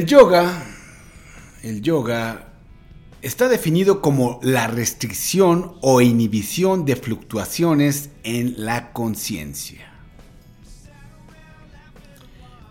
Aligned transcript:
El 0.00 0.06
yoga, 0.06 0.64
el 1.62 1.82
yoga 1.82 2.54
está 3.20 3.50
definido 3.50 4.00
como 4.00 4.40
la 4.42 4.66
restricción 4.66 5.74
o 5.82 6.00
inhibición 6.00 6.86
de 6.86 6.96
fluctuaciones 6.96 8.08
en 8.22 8.64
la 8.64 8.94
conciencia. 8.94 9.92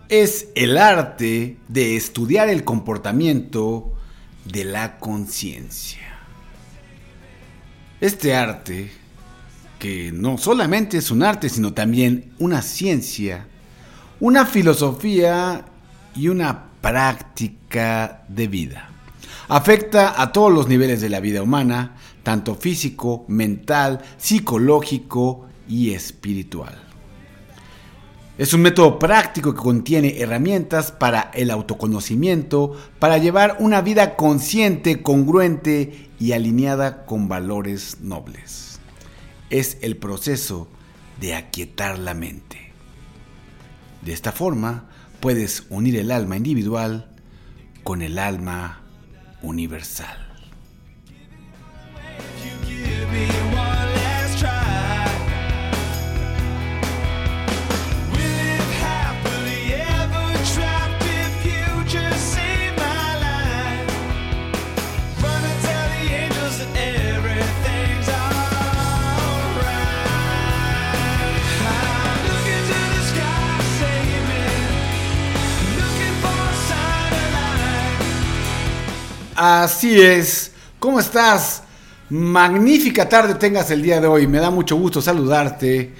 Es 0.08 0.48
el 0.56 0.76
arte 0.76 1.58
de 1.68 1.94
estudiar 1.94 2.48
el 2.48 2.64
comportamiento 2.64 3.92
de 4.44 4.64
la 4.64 4.98
conciencia. 4.98 6.18
Este 8.00 8.34
arte, 8.34 8.90
que 9.78 10.10
no 10.10 10.36
solamente 10.36 10.98
es 10.98 11.12
un 11.12 11.22
arte, 11.22 11.48
sino 11.48 11.74
también 11.74 12.32
una 12.40 12.60
ciencia, 12.60 13.46
una 14.18 14.46
filosofía 14.46 15.64
y 16.16 16.26
una 16.26 16.69
práctica 16.80 18.24
de 18.28 18.48
vida. 18.48 18.90
Afecta 19.48 20.20
a 20.20 20.32
todos 20.32 20.52
los 20.52 20.68
niveles 20.68 21.00
de 21.00 21.08
la 21.08 21.20
vida 21.20 21.42
humana, 21.42 21.96
tanto 22.22 22.54
físico, 22.54 23.24
mental, 23.28 24.00
psicológico 24.16 25.46
y 25.68 25.92
espiritual. 25.92 26.90
Es 28.38 28.54
un 28.54 28.62
método 28.62 28.98
práctico 28.98 29.52
que 29.52 29.60
contiene 29.60 30.18
herramientas 30.18 30.92
para 30.92 31.30
el 31.34 31.50
autoconocimiento, 31.50 32.74
para 32.98 33.18
llevar 33.18 33.56
una 33.58 33.82
vida 33.82 34.16
consciente, 34.16 35.02
congruente 35.02 36.08
y 36.18 36.32
alineada 36.32 37.04
con 37.04 37.28
valores 37.28 37.98
nobles. 38.00 38.80
Es 39.50 39.76
el 39.82 39.98
proceso 39.98 40.68
de 41.20 41.34
aquietar 41.34 41.98
la 41.98 42.14
mente. 42.14 42.72
De 44.00 44.12
esta 44.14 44.32
forma, 44.32 44.88
puedes 45.20 45.64
unir 45.68 45.96
el 45.96 46.10
alma 46.10 46.36
individual 46.36 47.06
con 47.82 48.02
el 48.02 48.18
alma 48.18 48.80
universal. 49.42 50.30
Así 79.42 79.98
es. 79.98 80.52
¿Cómo 80.78 81.00
estás? 81.00 81.62
Magnífica 82.10 83.08
tarde 83.08 83.36
tengas 83.36 83.70
el 83.70 83.80
día 83.80 83.98
de 83.98 84.06
hoy. 84.06 84.26
Me 84.26 84.38
da 84.38 84.50
mucho 84.50 84.76
gusto 84.76 85.00
saludarte. 85.00 85.94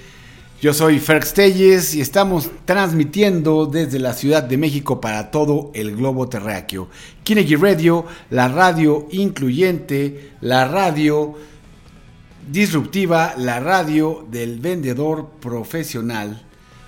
Yo 0.61 0.75
soy 0.75 0.99
Ferx 0.99 1.33
Telles 1.33 1.95
y 1.95 2.01
estamos 2.01 2.51
transmitiendo 2.65 3.65
desde 3.65 3.97
la 3.97 4.13
Ciudad 4.13 4.43
de 4.43 4.57
México 4.57 5.01
para 5.01 5.31
todo 5.31 5.71
el 5.73 5.95
globo 5.95 6.29
terráqueo. 6.29 6.89
Kinegi 7.23 7.55
Radio, 7.55 8.05
la 8.29 8.47
radio 8.47 9.07
incluyente, 9.09 10.33
la 10.41 10.67
radio 10.67 11.33
disruptiva, 12.47 13.33
la 13.37 13.59
radio 13.59 14.23
del 14.29 14.59
vendedor 14.59 15.31
profesional. 15.41 16.43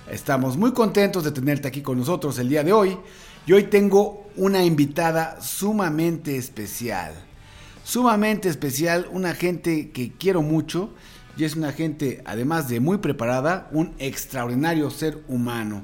Estamos 0.07 0.55
muy 0.55 0.71
contentos 0.71 1.23
de 1.23 1.31
tenerte 1.31 1.67
aquí 1.67 1.81
con 1.81 1.97
nosotros 1.97 2.38
el 2.38 2.50
día 2.50 2.63
de 2.63 2.73
hoy. 2.73 2.95
Y 3.45 3.51
hoy 3.51 3.63
tengo 3.63 4.25
una 4.37 4.63
invitada 4.63 5.41
sumamente 5.41 6.37
especial. 6.37 7.13
Sumamente 7.83 8.47
especial, 8.47 9.07
una 9.11 9.35
gente 9.35 9.91
que 9.91 10.13
quiero 10.13 10.41
mucho 10.41 10.93
y 11.35 11.43
es 11.43 11.57
una 11.57 11.73
gente, 11.73 12.21
además 12.25 12.69
de 12.69 12.79
muy 12.79 12.99
preparada, 12.99 13.67
un 13.73 13.93
extraordinario 13.99 14.89
ser 14.89 15.21
humano. 15.27 15.83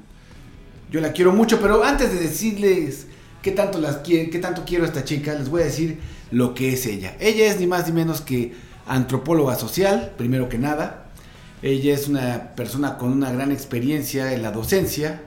Yo 0.90 1.02
la 1.02 1.12
quiero 1.12 1.32
mucho, 1.32 1.60
pero 1.60 1.84
antes 1.84 2.12
de 2.12 2.20
decirles 2.20 3.06
qué 3.42 3.50
tanto, 3.50 3.78
las, 3.78 3.96
qué 3.96 4.38
tanto 4.40 4.64
quiero 4.64 4.86
esta 4.86 5.04
chica, 5.04 5.34
les 5.34 5.50
voy 5.50 5.60
a 5.60 5.66
decir 5.66 5.98
lo 6.30 6.54
que 6.54 6.72
es 6.72 6.86
ella. 6.86 7.14
Ella 7.20 7.46
es 7.46 7.60
ni 7.60 7.66
más 7.66 7.86
ni 7.86 7.92
menos 7.92 8.22
que 8.22 8.54
antropóloga 8.86 9.54
social, 9.56 10.14
primero 10.16 10.48
que 10.48 10.56
nada. 10.56 11.10
Ella 11.60 11.92
es 11.92 12.08
una 12.08 12.54
persona 12.54 12.96
con 12.96 13.12
una 13.12 13.30
gran 13.30 13.52
experiencia 13.52 14.32
en 14.32 14.40
la 14.40 14.50
docencia, 14.50 15.20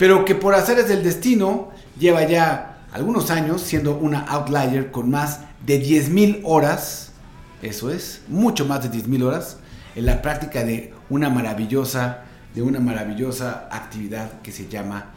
pero 0.00 0.24
que 0.24 0.34
por 0.34 0.54
haceres 0.54 0.88
del 0.88 1.02
destino 1.02 1.68
lleva 1.98 2.26
ya 2.26 2.86
algunos 2.90 3.30
años 3.30 3.60
siendo 3.60 3.98
una 3.98 4.20
outlier 4.20 4.90
con 4.90 5.10
más 5.10 5.40
de 5.66 5.78
10.000 5.78 6.40
horas, 6.44 7.12
eso 7.60 7.90
es, 7.90 8.22
mucho 8.26 8.64
más 8.64 8.82
de 8.82 8.98
10.000 8.98 9.22
horas, 9.22 9.58
en 9.94 10.06
la 10.06 10.22
práctica 10.22 10.64
de 10.64 10.94
una 11.10 11.28
maravillosa, 11.28 12.22
de 12.54 12.62
una 12.62 12.80
maravillosa 12.80 13.68
actividad 13.70 14.40
que 14.40 14.52
se 14.52 14.68
llama 14.68 15.10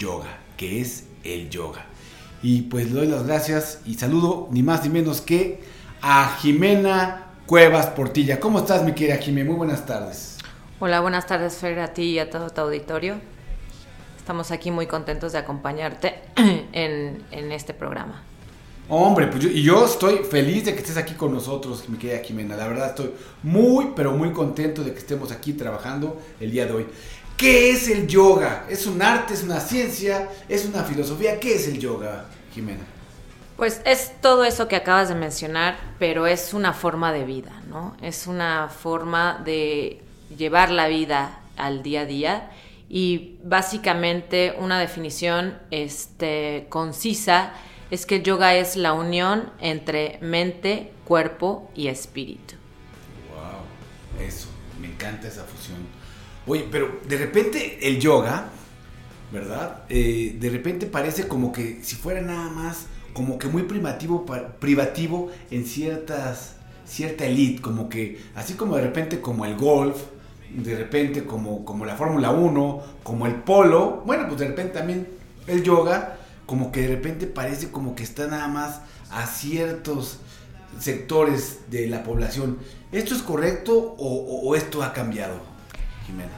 yoga, 0.00 0.36
que 0.56 0.80
es 0.80 1.04
el 1.22 1.48
yoga. 1.48 1.86
Y 2.42 2.62
pues 2.62 2.90
le 2.90 3.02
doy 3.02 3.06
las 3.06 3.28
gracias 3.28 3.82
y 3.86 3.94
saludo 3.94 4.48
ni 4.50 4.64
más 4.64 4.82
ni 4.82 4.88
menos 4.88 5.20
que 5.20 5.62
a 6.02 6.36
Jimena 6.40 7.26
Cuevas 7.46 7.86
Portilla. 7.86 8.40
¿Cómo 8.40 8.58
estás, 8.58 8.82
mi 8.82 8.94
querida 8.94 9.18
Jimena? 9.18 9.50
Muy 9.50 9.58
buenas 9.58 9.86
tardes. 9.86 10.38
Hola, 10.80 10.98
buenas 10.98 11.24
tardes, 11.24 11.54
Fer, 11.54 11.78
a 11.78 11.94
ti 11.94 12.02
y 12.02 12.18
a 12.18 12.28
todo 12.28 12.50
tu 12.50 12.62
auditorio. 12.62 13.33
Estamos 14.24 14.50
aquí 14.52 14.70
muy 14.70 14.86
contentos 14.86 15.32
de 15.32 15.38
acompañarte 15.38 16.14
en, 16.72 17.22
en 17.30 17.52
este 17.52 17.74
programa. 17.74 18.22
Hombre, 18.88 19.26
pues 19.26 19.42
yo, 19.44 19.50
y 19.50 19.62
yo 19.62 19.84
estoy 19.84 20.20
feliz 20.24 20.64
de 20.64 20.72
que 20.72 20.80
estés 20.80 20.96
aquí 20.96 21.12
con 21.12 21.34
nosotros, 21.34 21.86
mi 21.90 21.98
querida 21.98 22.24
Jimena. 22.24 22.56
La 22.56 22.66
verdad 22.66 22.88
estoy 22.88 23.10
muy, 23.42 23.92
pero 23.94 24.12
muy 24.12 24.32
contento 24.32 24.82
de 24.82 24.94
que 24.94 24.98
estemos 24.98 25.30
aquí 25.30 25.52
trabajando 25.52 26.22
el 26.40 26.50
día 26.50 26.64
de 26.64 26.72
hoy. 26.72 26.86
¿Qué 27.36 27.72
es 27.72 27.86
el 27.90 28.06
yoga? 28.06 28.64
¿Es 28.70 28.86
un 28.86 29.02
arte, 29.02 29.34
es 29.34 29.42
una 29.42 29.60
ciencia, 29.60 30.30
es 30.48 30.64
una 30.64 30.84
filosofía? 30.84 31.38
¿Qué 31.38 31.56
es 31.56 31.68
el 31.68 31.78
yoga, 31.78 32.24
Jimena? 32.54 32.84
Pues 33.58 33.82
es 33.84 34.12
todo 34.22 34.46
eso 34.46 34.68
que 34.68 34.76
acabas 34.76 35.10
de 35.10 35.16
mencionar, 35.16 35.76
pero 35.98 36.26
es 36.26 36.54
una 36.54 36.72
forma 36.72 37.12
de 37.12 37.24
vida, 37.26 37.60
¿no? 37.68 37.94
Es 38.00 38.26
una 38.26 38.70
forma 38.70 39.42
de 39.44 40.00
llevar 40.34 40.70
la 40.70 40.88
vida 40.88 41.40
al 41.58 41.82
día 41.82 42.00
a 42.00 42.06
día 42.06 42.50
y 42.88 43.38
básicamente 43.42 44.54
una 44.58 44.78
definición 44.78 45.58
este, 45.70 46.66
concisa 46.68 47.54
es 47.90 48.06
que 48.06 48.16
el 48.16 48.22
yoga 48.22 48.54
es 48.54 48.76
la 48.76 48.92
unión 48.92 49.52
entre 49.60 50.18
mente, 50.20 50.92
cuerpo 51.04 51.70
y 51.74 51.88
espíritu. 51.88 52.54
Wow, 53.34 54.24
eso, 54.26 54.48
me 54.80 54.88
encanta 54.88 55.28
esa 55.28 55.44
fusión. 55.44 55.78
Oye, 56.46 56.66
pero 56.70 57.00
de 57.06 57.16
repente 57.16 57.78
el 57.88 58.00
yoga, 58.00 58.48
¿verdad? 59.32 59.84
Eh, 59.88 60.36
de 60.38 60.50
repente 60.50 60.86
parece 60.86 61.26
como 61.26 61.52
que 61.52 61.80
si 61.82 61.96
fuera 61.96 62.20
nada 62.20 62.50
más, 62.50 62.86
como 63.12 63.38
que 63.38 63.48
muy 63.48 63.62
primativo, 63.62 64.26
privativo 64.58 65.30
en 65.50 65.64
ciertas, 65.64 66.56
cierta 66.84 67.24
elite, 67.24 67.62
como 67.62 67.88
que, 67.88 68.20
así 68.34 68.54
como 68.54 68.76
de 68.76 68.82
repente 68.82 69.20
como 69.20 69.44
el 69.44 69.56
golf, 69.56 70.02
de 70.56 70.76
repente 70.76 71.24
como, 71.24 71.64
como 71.64 71.84
la 71.84 71.96
Fórmula 71.96 72.30
1, 72.30 72.82
como 73.02 73.26
el 73.26 73.34
polo, 73.34 74.02
bueno, 74.06 74.26
pues 74.28 74.40
de 74.40 74.48
repente 74.48 74.78
también 74.78 75.08
el 75.46 75.62
yoga, 75.62 76.16
como 76.46 76.70
que 76.70 76.82
de 76.82 76.88
repente 76.88 77.26
parece 77.26 77.70
como 77.70 77.94
que 77.94 78.02
está 78.02 78.26
nada 78.26 78.48
más 78.48 78.80
a 79.10 79.26
ciertos 79.26 80.20
sectores 80.78 81.70
de 81.70 81.86
la 81.88 82.02
población. 82.02 82.58
¿Esto 82.92 83.14
es 83.14 83.22
correcto 83.22 83.96
o, 83.98 84.54
esto 84.54 84.82
ha 84.82 84.92
cambiado, 84.92 85.40
Jimena? 86.06 86.30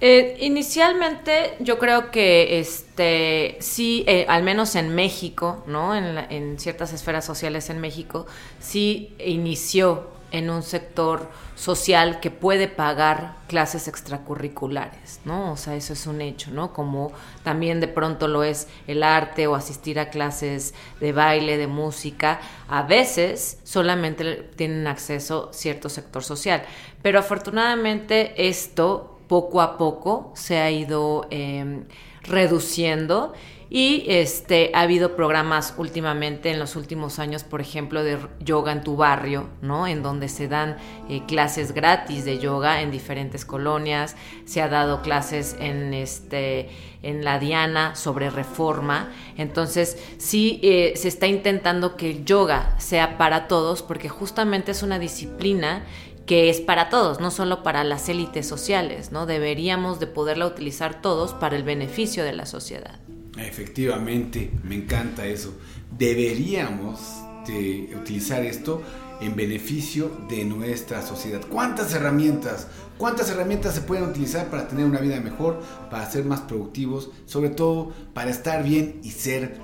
Eh, 0.00 0.36
inicialmente 0.40 1.54
yo 1.60 1.78
creo 1.78 2.10
que 2.10 2.58
este 2.58 3.56
sí, 3.60 4.04
eh, 4.08 4.26
al 4.28 4.42
menos 4.42 4.74
en 4.74 4.92
México, 4.96 5.62
¿no? 5.68 5.94
En, 5.94 6.18
en 6.18 6.58
ciertas 6.58 6.92
esferas 6.92 7.24
sociales 7.24 7.70
en 7.70 7.80
México, 7.80 8.26
sí 8.58 9.14
inició 9.24 10.11
en 10.32 10.50
un 10.50 10.62
sector 10.62 11.30
social 11.54 12.18
que 12.20 12.30
puede 12.30 12.66
pagar 12.66 13.36
clases 13.46 13.86
extracurriculares, 13.86 15.20
¿no? 15.24 15.52
O 15.52 15.56
sea, 15.56 15.76
eso 15.76 15.92
es 15.92 16.06
un 16.06 16.22
hecho, 16.22 16.50
¿no? 16.50 16.72
Como 16.72 17.12
también 17.44 17.80
de 17.80 17.88
pronto 17.88 18.26
lo 18.26 18.42
es 18.42 18.66
el 18.86 19.02
arte 19.02 19.46
o 19.46 19.54
asistir 19.54 20.00
a 20.00 20.08
clases 20.08 20.74
de 21.00 21.12
baile, 21.12 21.58
de 21.58 21.66
música. 21.66 22.40
A 22.68 22.82
veces 22.82 23.58
solamente 23.62 24.50
tienen 24.56 24.86
acceso 24.86 25.50
cierto 25.52 25.88
sector 25.88 26.24
social. 26.24 26.62
Pero 27.02 27.18
afortunadamente 27.18 28.48
esto 28.48 29.18
poco 29.28 29.60
a 29.60 29.76
poco 29.76 30.32
se 30.34 30.58
ha 30.58 30.70
ido 30.70 31.26
eh, 31.30 31.84
reduciendo 32.22 33.34
y 33.74 34.04
este 34.06 34.70
ha 34.74 34.82
habido 34.82 35.16
programas 35.16 35.72
últimamente 35.78 36.50
en 36.50 36.58
los 36.58 36.76
últimos 36.76 37.18
años, 37.18 37.42
por 37.42 37.62
ejemplo, 37.62 38.04
de 38.04 38.18
yoga 38.38 38.70
en 38.70 38.84
tu 38.84 38.96
barrio, 38.96 39.48
¿no? 39.62 39.86
En 39.86 40.02
donde 40.02 40.28
se 40.28 40.46
dan 40.46 40.76
eh, 41.08 41.22
clases 41.26 41.72
gratis 41.72 42.26
de 42.26 42.38
yoga 42.38 42.82
en 42.82 42.90
diferentes 42.90 43.46
colonias. 43.46 44.14
Se 44.44 44.60
ha 44.60 44.68
dado 44.68 45.00
clases 45.00 45.56
en 45.58 45.94
este 45.94 46.68
en 47.02 47.24
la 47.24 47.38
Diana 47.38 47.94
sobre 47.94 48.28
reforma. 48.28 49.10
Entonces, 49.38 49.96
sí 50.18 50.60
eh, 50.62 50.92
se 50.94 51.08
está 51.08 51.26
intentando 51.26 51.96
que 51.96 52.10
el 52.10 52.26
yoga 52.26 52.74
sea 52.78 53.16
para 53.16 53.48
todos, 53.48 53.82
porque 53.82 54.10
justamente 54.10 54.72
es 54.72 54.82
una 54.82 54.98
disciplina 54.98 55.86
que 56.26 56.50
es 56.50 56.60
para 56.60 56.90
todos, 56.90 57.20
no 57.20 57.30
solo 57.30 57.62
para 57.62 57.84
las 57.84 58.06
élites 58.10 58.46
sociales, 58.46 59.12
¿no? 59.12 59.24
Deberíamos 59.24 59.98
de 59.98 60.08
poderla 60.08 60.46
utilizar 60.46 61.00
todos 61.00 61.32
para 61.32 61.56
el 61.56 61.62
beneficio 61.62 62.22
de 62.22 62.34
la 62.34 62.44
sociedad. 62.44 63.00
Efectivamente, 63.36 64.50
me 64.64 64.74
encanta 64.76 65.26
eso. 65.26 65.54
Deberíamos 65.96 67.00
de 67.46 67.94
utilizar 67.96 68.42
esto 68.44 68.82
en 69.20 69.36
beneficio 69.36 70.10
de 70.28 70.44
nuestra 70.44 71.02
sociedad. 71.02 71.40
¿Cuántas 71.48 71.94
herramientas? 71.94 72.66
¿Cuántas 72.98 73.30
herramientas 73.30 73.74
se 73.74 73.80
pueden 73.82 74.04
utilizar 74.04 74.48
para 74.48 74.68
tener 74.68 74.84
una 74.84 75.00
vida 75.00 75.20
mejor, 75.20 75.60
para 75.90 76.10
ser 76.10 76.24
más 76.24 76.40
productivos, 76.40 77.10
sobre 77.26 77.50
todo 77.50 77.92
para 78.14 78.30
estar 78.30 78.62
bien 78.62 79.00
y 79.02 79.10
ser 79.10 79.58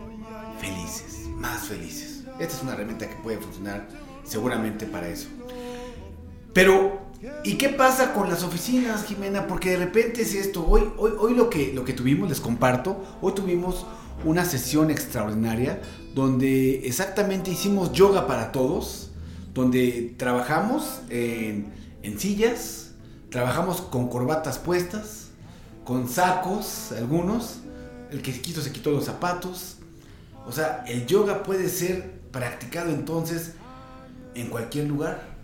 felices, 0.60 1.28
más 1.36 1.66
felices? 1.66 2.24
Esta 2.38 2.56
es 2.56 2.62
una 2.62 2.72
herramienta 2.72 3.08
que 3.08 3.16
puede 3.16 3.38
funcionar 3.38 3.88
seguramente 4.24 4.86
para 4.86 5.08
eso. 5.08 5.28
Pero, 6.52 7.07
¿y 7.44 7.54
qué 7.54 7.68
pasa 7.68 8.12
con 8.12 8.28
las 8.28 8.42
oficinas, 8.42 9.04
Jimena? 9.04 9.46
Porque 9.46 9.70
de 9.70 9.76
repente 9.78 10.22
es 10.22 10.34
esto. 10.34 10.66
Hoy, 10.66 10.90
hoy, 10.96 11.12
hoy 11.18 11.34
lo, 11.34 11.50
que, 11.50 11.72
lo 11.72 11.84
que 11.84 11.92
tuvimos, 11.92 12.28
les 12.28 12.40
comparto, 12.40 13.04
hoy 13.20 13.32
tuvimos 13.32 13.86
una 14.24 14.44
sesión 14.44 14.90
extraordinaria 14.90 15.80
donde 16.14 16.86
exactamente 16.86 17.50
hicimos 17.50 17.92
yoga 17.92 18.26
para 18.26 18.50
todos, 18.50 19.10
donde 19.54 20.14
trabajamos 20.16 21.00
en, 21.10 21.72
sillas, 22.18 22.92
trabajamos 23.30 23.80
con 23.80 24.08
corbatas 24.08 24.58
puestas, 24.58 25.28
con 25.84 26.08
sacos, 26.08 26.92
algunos, 26.92 27.60
el 28.10 28.22
que 28.22 28.32
se 28.32 28.40
quitó 28.40 28.60
se 28.60 28.72
quitó 28.72 28.90
los 28.90 29.04
zapatos. 29.04 29.76
O 30.46 30.52
sea, 30.52 30.84
el 30.88 31.06
yoga 31.06 31.42
puede 31.42 31.68
ser 31.68 32.18
practicado 32.32 32.90
entonces 32.90 33.52
en 34.34 34.48
cualquier 34.48 34.86
lugar. 34.86 35.37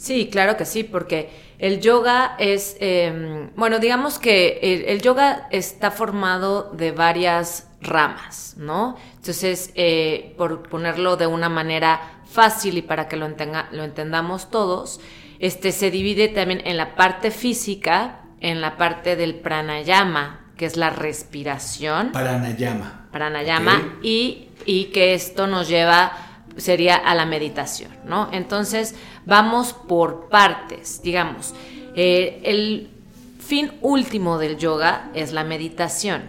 Sí, 0.00 0.30
claro 0.32 0.56
que 0.56 0.64
sí, 0.64 0.82
porque 0.82 1.28
el 1.58 1.82
yoga 1.82 2.34
es, 2.38 2.74
eh, 2.80 3.50
bueno, 3.54 3.78
digamos 3.80 4.18
que 4.18 4.58
el, 4.62 4.84
el, 4.86 5.02
yoga 5.02 5.46
está 5.50 5.90
formado 5.90 6.70
de 6.72 6.90
varias 6.90 7.68
ramas, 7.82 8.54
¿no? 8.56 8.96
Entonces, 9.16 9.72
eh, 9.74 10.32
por 10.38 10.62
ponerlo 10.70 11.18
de 11.18 11.26
una 11.26 11.50
manera 11.50 12.00
fácil 12.24 12.78
y 12.78 12.82
para 12.82 13.08
que 13.08 13.16
lo, 13.16 13.26
entenga, 13.26 13.68
lo 13.72 13.84
entendamos 13.84 14.50
todos, 14.50 15.02
este 15.38 15.70
se 15.70 15.90
divide 15.90 16.28
también 16.28 16.62
en 16.64 16.78
la 16.78 16.94
parte 16.94 17.30
física, 17.30 18.20
en 18.40 18.62
la 18.62 18.78
parte 18.78 19.16
del 19.16 19.34
pranayama, 19.34 20.46
que 20.56 20.64
es 20.64 20.78
la 20.78 20.88
respiración. 20.88 22.12
Pranayama. 22.12 23.08
Pranayama, 23.12 23.76
okay. 23.98 24.10
y, 24.10 24.48
y 24.64 24.84
que 24.92 25.12
esto 25.12 25.46
nos 25.46 25.68
lleva 25.68 26.29
sería 26.60 26.96
a 26.96 27.14
la 27.14 27.26
meditación, 27.26 27.90
¿no? 28.04 28.28
Entonces, 28.32 28.94
vamos 29.26 29.72
por 29.72 30.28
partes, 30.28 31.02
digamos. 31.02 31.54
Eh, 31.94 32.40
el 32.44 32.90
fin 33.38 33.72
último 33.80 34.38
del 34.38 34.58
yoga 34.58 35.10
es 35.14 35.32
la 35.32 35.44
meditación, 35.44 36.22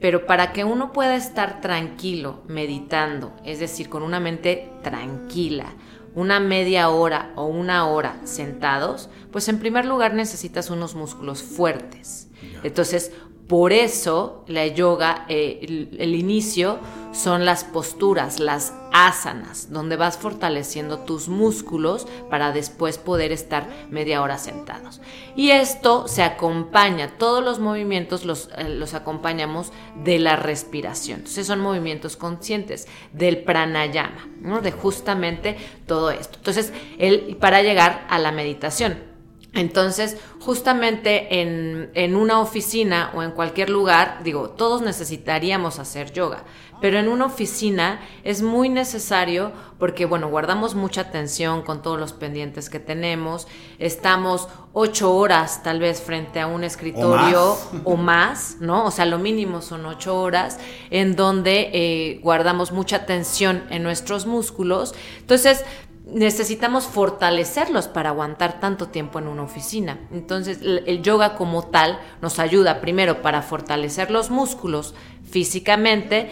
pero 0.00 0.26
para 0.26 0.52
que 0.52 0.64
uno 0.64 0.92
pueda 0.92 1.16
estar 1.16 1.60
tranquilo 1.60 2.42
meditando, 2.48 3.32
es 3.44 3.60
decir, 3.60 3.88
con 3.88 4.02
una 4.02 4.20
mente 4.20 4.70
tranquila, 4.82 5.74
una 6.14 6.40
media 6.40 6.88
hora 6.88 7.32
o 7.36 7.44
una 7.46 7.86
hora 7.86 8.16
sentados, 8.24 9.08
pues 9.32 9.48
en 9.48 9.58
primer 9.58 9.84
lugar 9.84 10.14
necesitas 10.14 10.70
unos 10.70 10.94
músculos 10.94 11.42
fuertes. 11.42 12.28
Entonces, 12.62 13.12
por 13.48 13.72
eso 13.72 14.44
la 14.48 14.66
yoga, 14.66 15.24
eh, 15.28 15.60
el, 15.62 15.96
el 16.00 16.14
inicio 16.14 16.78
son 17.12 17.44
las 17.44 17.64
posturas, 17.64 18.40
las 18.40 18.74
asanas, 18.96 19.70
donde 19.70 19.96
vas 19.96 20.16
fortaleciendo 20.16 21.00
tus 21.00 21.28
músculos 21.28 22.06
para 22.30 22.52
después 22.52 22.96
poder 22.96 23.30
estar 23.30 23.68
media 23.90 24.22
hora 24.22 24.38
sentados. 24.38 25.02
Y 25.36 25.50
esto 25.50 26.08
se 26.08 26.22
acompaña, 26.22 27.18
todos 27.18 27.44
los 27.44 27.58
movimientos 27.58 28.24
los, 28.24 28.48
eh, 28.56 28.84
acompañamos 28.94 29.72
de 30.02 30.18
la 30.18 30.36
respiración. 30.36 31.18
Entonces 31.18 31.46
son 31.46 31.60
movimientos 31.60 32.16
conscientes 32.16 32.88
del 33.12 33.42
pranayama, 33.42 34.28
de 34.62 34.72
justamente 34.72 35.56
todo 35.86 36.10
esto. 36.10 36.38
Entonces, 36.38 36.72
el, 36.98 37.36
para 37.36 37.62
llegar 37.62 38.06
a 38.08 38.18
la 38.18 38.32
meditación. 38.32 39.15
Entonces, 39.54 40.18
justamente 40.40 41.40
en, 41.40 41.90
en, 41.94 42.14
una 42.14 42.40
oficina 42.40 43.10
o 43.14 43.22
en 43.22 43.30
cualquier 43.30 43.70
lugar, 43.70 44.20
digo, 44.22 44.50
todos 44.50 44.82
necesitaríamos 44.82 45.78
hacer 45.78 46.12
yoga, 46.12 46.44
pero 46.80 46.98
en 46.98 47.08
una 47.08 47.24
oficina 47.24 48.00
es 48.22 48.42
muy 48.42 48.68
necesario 48.68 49.52
porque, 49.78 50.04
bueno, 50.04 50.28
guardamos 50.28 50.74
mucha 50.74 51.02
atención 51.02 51.62
con 51.62 51.82
todos 51.82 51.98
los 51.98 52.12
pendientes 52.12 52.68
que 52.68 52.80
tenemos, 52.80 53.46
estamos 53.78 54.48
ocho 54.72 55.14
horas 55.14 55.62
tal 55.62 55.80
vez 55.80 56.02
frente 56.02 56.38
a 56.38 56.46
un 56.46 56.62
escritorio 56.62 57.52
o 57.52 57.56
más, 57.56 57.82
o 57.84 57.96
más 57.96 58.56
¿no? 58.60 58.84
O 58.84 58.90
sea, 58.90 59.06
lo 59.06 59.18
mínimo 59.18 59.62
son 59.62 59.86
ocho 59.86 60.20
horas 60.20 60.58
en 60.90 61.16
donde 61.16 61.70
eh, 61.72 62.20
guardamos 62.22 62.72
mucha 62.72 62.96
atención 62.96 63.64
en 63.70 63.82
nuestros 63.82 64.26
músculos. 64.26 64.94
Entonces, 65.20 65.64
necesitamos 66.06 66.84
fortalecerlos 66.84 67.88
para 67.88 68.10
aguantar 68.10 68.60
tanto 68.60 68.88
tiempo 68.88 69.18
en 69.18 69.28
una 69.28 69.42
oficina. 69.42 69.98
Entonces, 70.12 70.60
el 70.62 71.02
yoga 71.02 71.34
como 71.34 71.66
tal 71.66 72.00
nos 72.22 72.38
ayuda 72.38 72.80
primero 72.80 73.22
para 73.22 73.42
fortalecer 73.42 74.10
los 74.10 74.30
músculos 74.30 74.94
físicamente 75.28 76.30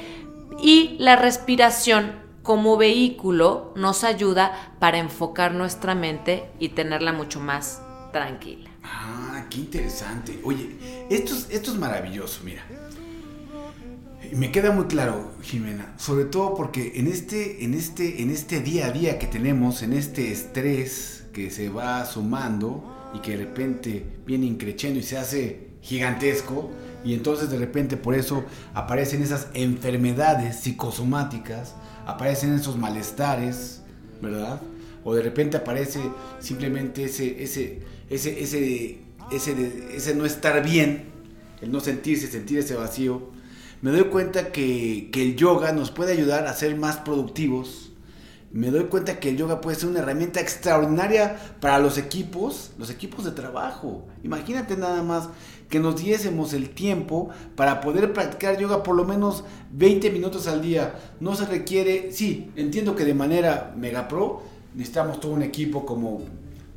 y 0.62 0.96
la 0.98 1.16
respiración 1.16 2.22
como 2.42 2.76
vehículo 2.76 3.72
nos 3.74 4.04
ayuda 4.04 4.74
para 4.78 4.98
enfocar 4.98 5.54
nuestra 5.54 5.94
mente 5.94 6.50
y 6.60 6.68
tenerla 6.68 7.12
mucho 7.12 7.40
más 7.40 7.82
tranquila. 8.12 8.70
Ah, 8.84 9.46
qué 9.50 9.58
interesante. 9.58 10.40
Oye, 10.44 11.06
esto 11.10 11.34
es, 11.34 11.48
esto 11.50 11.72
es 11.72 11.78
maravilloso, 11.78 12.42
mira. 12.44 12.64
Me 14.34 14.50
queda 14.50 14.72
muy 14.72 14.86
claro, 14.86 15.30
Jimena, 15.42 15.94
sobre 15.96 16.24
todo 16.24 16.56
porque 16.56 16.94
en 16.96 17.06
este, 17.06 17.62
en 17.62 17.72
este, 17.72 18.20
en 18.20 18.30
este 18.30 18.58
día 18.58 18.86
a 18.86 18.90
día 18.90 19.16
que 19.16 19.28
tenemos, 19.28 19.84
en 19.84 19.92
este 19.92 20.32
estrés 20.32 21.22
que 21.32 21.52
se 21.52 21.68
va 21.68 22.04
sumando 22.04 23.12
y 23.14 23.20
que 23.20 23.36
de 23.36 23.44
repente 23.44 24.04
viene 24.26 24.46
increciendo 24.46 24.98
y 24.98 25.04
se 25.04 25.18
hace 25.18 25.68
gigantesco, 25.82 26.72
y 27.04 27.14
entonces 27.14 27.48
de 27.48 27.58
repente 27.58 27.96
por 27.96 28.16
eso 28.16 28.44
aparecen 28.74 29.22
esas 29.22 29.46
enfermedades 29.54 30.58
psicosomáticas, 30.58 31.76
aparecen 32.04 32.54
esos 32.54 32.76
malestares, 32.76 33.82
¿verdad? 34.20 34.60
O 35.04 35.14
de 35.14 35.22
repente 35.22 35.58
aparece 35.58 36.00
simplemente 36.40 37.04
ese, 37.04 37.40
ese, 37.40 37.82
ese, 38.10 38.42
ese, 38.42 38.98
ese, 39.30 39.96
ese 39.96 40.14
no 40.16 40.26
estar 40.26 40.60
bien, 40.64 41.04
el 41.60 41.70
no 41.70 41.78
sentirse, 41.78 42.26
sentir 42.26 42.58
ese 42.58 42.74
vacío 42.74 43.32
me 43.84 43.90
doy 43.90 44.04
cuenta 44.04 44.50
que, 44.50 45.10
que, 45.12 45.22
el 45.22 45.36
yoga 45.36 45.72
nos 45.72 45.90
puede 45.90 46.12
ayudar 46.12 46.46
a 46.46 46.54
ser 46.54 46.74
más 46.74 46.96
productivos. 46.96 47.92
Me 48.50 48.70
doy 48.70 48.84
cuenta 48.84 49.20
que 49.20 49.28
el 49.28 49.36
yoga 49.36 49.60
puede 49.60 49.76
ser 49.76 49.90
una 49.90 49.98
herramienta 49.98 50.40
extraordinaria 50.40 51.38
para 51.60 51.78
los 51.78 51.98
equipos, 51.98 52.70
los 52.78 52.88
equipos 52.88 53.26
de 53.26 53.32
trabajo. 53.32 54.06
Imagínate 54.22 54.78
nada 54.78 55.02
más 55.02 55.28
que 55.68 55.80
nos 55.80 56.02
diésemos 56.02 56.54
el 56.54 56.70
tiempo 56.70 57.28
para 57.56 57.82
poder 57.82 58.14
practicar 58.14 58.58
yoga 58.58 58.82
por 58.82 58.96
lo 58.96 59.04
menos 59.04 59.44
20 59.72 60.10
minutos 60.12 60.48
al 60.48 60.62
día. 60.62 60.94
No 61.20 61.34
se 61.34 61.44
requiere, 61.44 62.10
sí, 62.10 62.50
entiendo 62.56 62.96
que 62.96 63.04
de 63.04 63.12
manera 63.12 63.74
mega 63.76 64.08
pro 64.08 64.44
necesitamos 64.74 65.20
todo 65.20 65.32
un 65.32 65.42
equipo 65.42 65.84
como, 65.84 66.22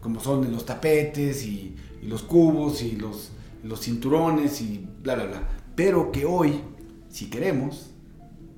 como 0.01 0.19
son 0.19 0.51
los 0.51 0.65
tapetes 0.65 1.45
y, 1.45 1.73
y 2.03 2.07
los 2.07 2.23
cubos 2.23 2.81
y 2.81 2.97
los, 2.97 3.29
los 3.63 3.79
cinturones 3.79 4.59
y 4.59 4.85
bla, 5.01 5.15
bla, 5.15 5.25
bla. 5.27 5.43
Pero 5.73 6.11
que 6.11 6.25
hoy 6.25 6.59
si 7.17 7.31
queremos, 7.31 7.89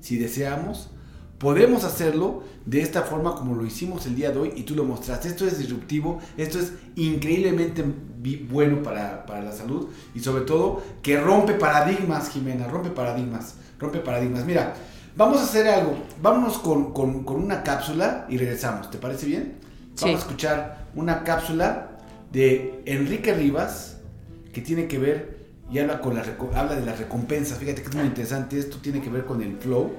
si 0.00 0.18
deseamos, 0.18 0.90
podemos 1.38 1.84
hacerlo 1.84 2.42
de 2.66 2.82
esta 2.82 3.04
forma 3.04 3.34
como 3.34 3.54
lo 3.54 3.64
hicimos 3.64 4.04
el 4.04 4.16
día 4.16 4.32
de 4.32 4.38
hoy 4.38 4.52
y 4.54 4.64
tú 4.64 4.74
lo 4.74 4.84
mostraste. 4.84 5.28
Esto 5.28 5.46
es 5.46 5.58
disruptivo, 5.58 6.20
esto 6.36 6.58
es 6.58 6.74
increíblemente 6.94 7.82
bueno 8.50 8.82
para, 8.82 9.24
para, 9.24 9.40
la 9.40 9.52
salud 9.52 9.88
y 10.14 10.20
sobre 10.20 10.44
todo 10.44 10.82
que 11.00 11.18
rompe 11.18 11.54
paradigmas, 11.54 12.28
Jimena, 12.28 12.66
rompe 12.68 12.90
paradigmas, 12.90 13.54
rompe 13.78 14.00
paradigmas. 14.00 14.44
Mira, 14.44 14.74
vamos 15.16 15.38
a 15.38 15.44
hacer 15.44 15.66
algo, 15.66 15.96
vámonos 16.20 16.58
con, 16.58 16.92
con, 16.92 17.24
con 17.24 17.42
una 17.42 17.62
cápsula 17.62 18.26
y 18.28 18.36
regresamos, 18.36 18.90
¿te 18.90 18.98
parece 18.98 19.24
bien? 19.24 19.56
Vamos 20.02 20.16
a 20.16 20.18
escuchar 20.18 20.88
una 20.94 21.24
cápsula 21.24 21.96
de 22.30 22.82
Enrique 22.84 23.32
Rivas 23.32 23.96
que 24.52 24.60
tiene 24.60 24.86
que 24.86 24.98
ver 24.98 25.39
y 25.70 25.78
habla, 25.78 26.00
con 26.00 26.14
la, 26.14 26.24
habla 26.54 26.74
de 26.74 26.84
las 26.84 26.98
recompensas. 26.98 27.58
Fíjate 27.58 27.82
que 27.82 27.88
es 27.88 27.94
muy 27.94 28.06
interesante. 28.06 28.58
Esto 28.58 28.78
tiene 28.78 29.00
que 29.00 29.08
ver 29.08 29.24
con 29.24 29.40
el 29.42 29.56
flow. 29.56 29.92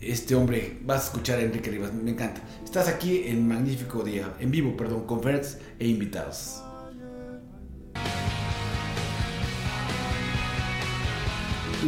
Este 0.00 0.34
hombre, 0.34 0.78
vas 0.84 1.02
a 1.02 1.04
escuchar 1.06 1.38
a 1.38 1.42
Enrique 1.42 1.70
Rivas, 1.70 1.92
me 1.92 2.10
encanta. 2.10 2.40
Estás 2.64 2.88
aquí 2.88 3.24
en 3.26 3.48
magnífico 3.48 4.02
día, 4.04 4.32
en 4.38 4.50
vivo, 4.50 4.76
perdón, 4.76 5.06
con 5.06 5.20
e 5.26 5.86
invitados. 5.86 6.62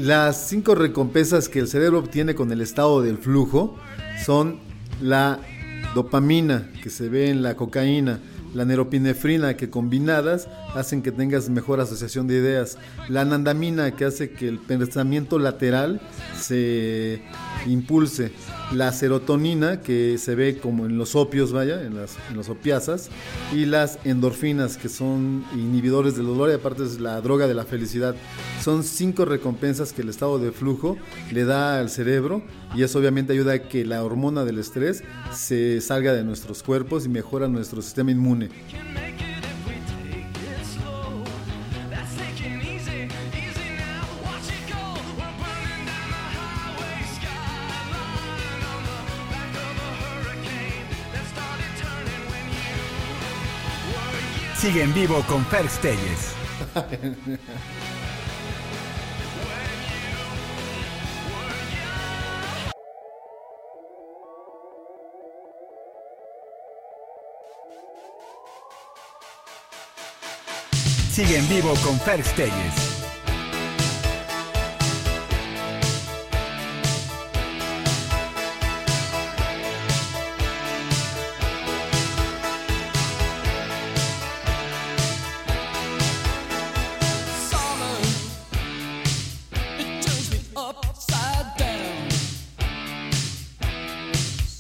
Las 0.00 0.48
cinco 0.48 0.74
recompensas 0.74 1.48
que 1.48 1.58
el 1.58 1.68
cerebro 1.68 1.98
obtiene 1.98 2.34
con 2.34 2.50
el 2.52 2.60
estado 2.60 3.02
del 3.02 3.18
flujo 3.18 3.76
son 4.24 4.58
la 5.00 5.40
dopamina 5.94 6.70
que 6.82 6.90
se 6.90 7.08
ve 7.08 7.30
en 7.30 7.42
la 7.42 7.56
cocaína, 7.56 8.20
la 8.54 8.64
neuropinefrina 8.64 9.56
que 9.56 9.70
combinadas 9.70 10.48
hacen 10.74 11.02
que 11.02 11.12
tengas 11.12 11.48
mejor 11.48 11.80
asociación 11.80 12.26
de 12.26 12.34
ideas, 12.34 12.78
la 13.08 13.22
anandamina 13.22 13.90
que 13.92 14.04
hace 14.04 14.30
que 14.30 14.48
el 14.48 14.58
pensamiento 14.58 15.38
lateral 15.38 16.00
se 16.38 17.22
impulse, 17.66 18.32
la 18.72 18.92
serotonina 18.92 19.80
que 19.80 20.18
se 20.18 20.34
ve 20.34 20.58
como 20.58 20.86
en 20.86 20.98
los 20.98 21.14
opios, 21.14 21.52
vaya, 21.52 21.82
en 21.82 21.96
las, 21.96 22.16
en 22.30 22.36
las 22.36 22.48
opiasas, 22.48 23.10
y 23.52 23.66
las 23.66 23.98
endorfinas 24.04 24.76
que 24.76 24.88
son 24.88 25.44
inhibidores 25.54 26.16
del 26.16 26.26
dolor 26.26 26.50
y 26.50 26.54
aparte 26.54 26.84
es 26.84 27.00
la 27.00 27.20
droga 27.20 27.46
de 27.46 27.54
la 27.54 27.64
felicidad. 27.64 28.14
Son 28.62 28.84
cinco 28.84 29.24
recompensas 29.24 29.92
que 29.92 30.02
el 30.02 30.08
estado 30.08 30.38
de 30.38 30.52
flujo 30.52 30.96
le 31.32 31.44
da 31.44 31.78
al 31.78 31.90
cerebro 31.90 32.42
y 32.74 32.82
eso 32.82 32.98
obviamente 32.98 33.32
ayuda 33.32 33.54
a 33.54 33.62
que 33.62 33.84
la 33.84 34.04
hormona 34.04 34.44
del 34.44 34.58
estrés 34.58 35.02
se 35.32 35.80
salga 35.80 36.12
de 36.12 36.24
nuestros 36.24 36.62
cuerpos 36.62 37.06
y 37.06 37.08
mejora 37.08 37.48
nuestro 37.48 37.82
sistema 37.82 38.10
inmune. 38.10 38.48
Sigue 54.60 54.82
en 54.82 54.92
vivo 54.92 55.24
con 55.26 55.42
Fer 55.46 55.66
Stelles. 55.70 56.34
Sigue 71.10 71.38
en 71.38 71.48
vivo 71.48 71.72
con 71.82 71.98
Fer 72.00 72.22
Stelles. 72.22 72.89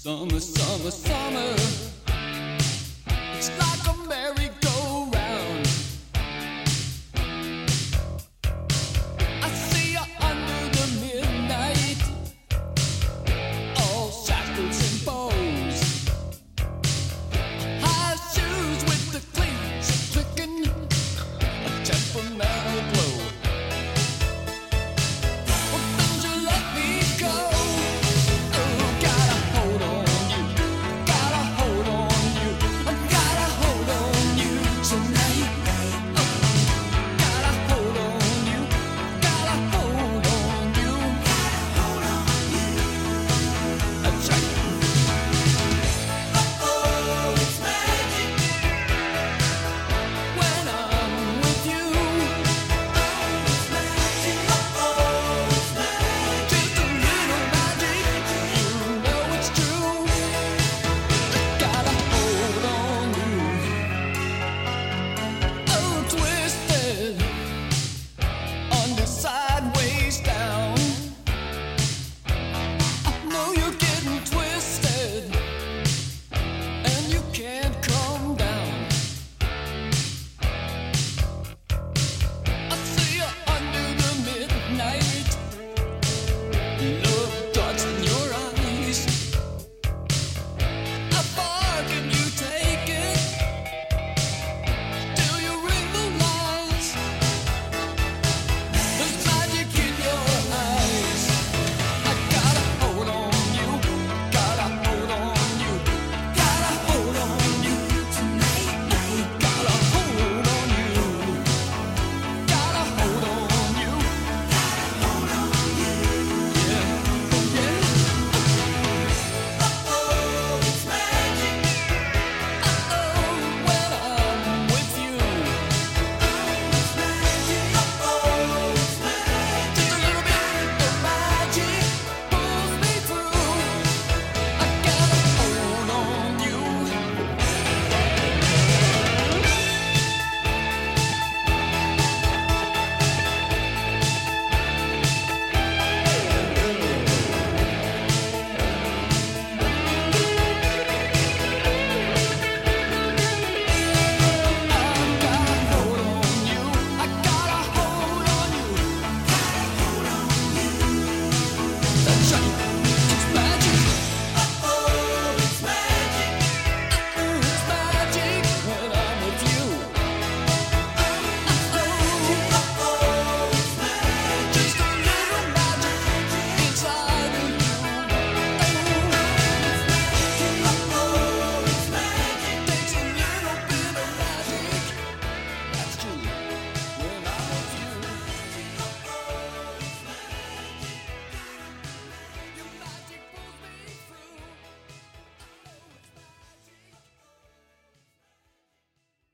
Summer, 0.02 0.40
summer, 0.40 0.90
summer. 0.90 1.54
It's 3.36 3.50
like 3.58 3.86
a 3.86 4.08
merry-go-round. 4.08 4.59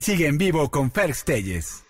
Sigue 0.06 0.28
en 0.28 0.38
vivo 0.38 0.70
con 0.70 0.92
First 0.92 1.26
Telles. 1.26 1.85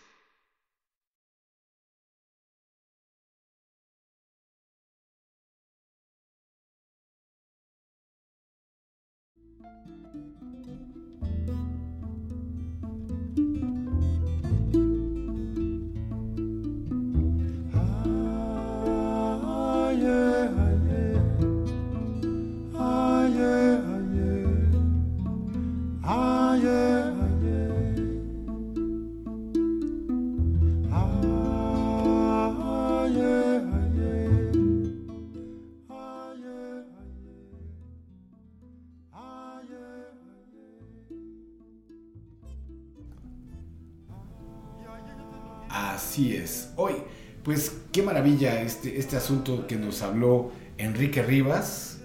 Maravilla 48.27 48.61
este, 48.62 48.99
este 48.99 49.17
asunto 49.17 49.67
que 49.67 49.77
nos 49.77 50.03
habló 50.03 50.51
Enrique 50.79 51.23
Rivas 51.23 51.99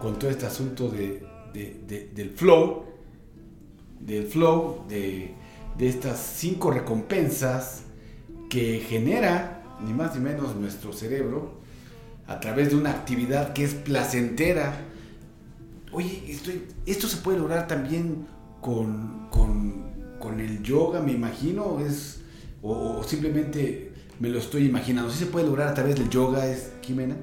con 0.00 0.18
todo 0.18 0.30
este 0.30 0.46
asunto 0.46 0.88
de, 0.88 1.22
de- 1.52 1.80
de- 1.86 2.10
del 2.14 2.30
flow, 2.30 2.84
del 4.00 4.26
flow, 4.26 4.84
de, 4.88 5.34
estas 5.78 6.18
cinco 6.18 6.70
recompensas 6.70 7.82
que 8.48 8.80
genera 8.88 9.62
ni 9.84 9.92
más 9.92 10.14
ni 10.14 10.22
menos 10.22 10.56
nuestro 10.56 10.92
cerebro 10.94 11.60
a 12.26 12.40
través 12.40 12.70
de 12.70 12.76
una 12.76 12.90
actividad 12.90 13.52
que 13.52 13.64
es 13.64 13.74
placentera. 13.74 14.80
Oye, 15.92 16.24
estoy, 16.28 16.62
esto 16.86 17.06
se 17.06 17.18
puede 17.18 17.38
lograr 17.38 17.66
también 17.68 18.26
con, 18.62 19.28
con, 19.30 19.84
con 20.18 20.40
el 20.40 20.62
yoga, 20.62 21.00
me 21.02 21.12
imagino, 21.12 21.80
es, 21.80 22.22
o 22.62 23.02
simplemente 23.04 23.85
me 24.20 24.28
lo 24.28 24.38
estoy 24.38 24.66
imaginando. 24.66 25.10
¿Sí 25.10 25.18
se 25.18 25.26
puede 25.26 25.46
lograr 25.46 25.68
a 25.68 25.74
través 25.74 25.96
del 25.96 26.08
yoga, 26.10 26.46
es, 26.46 26.72
Jimena? 26.82 27.16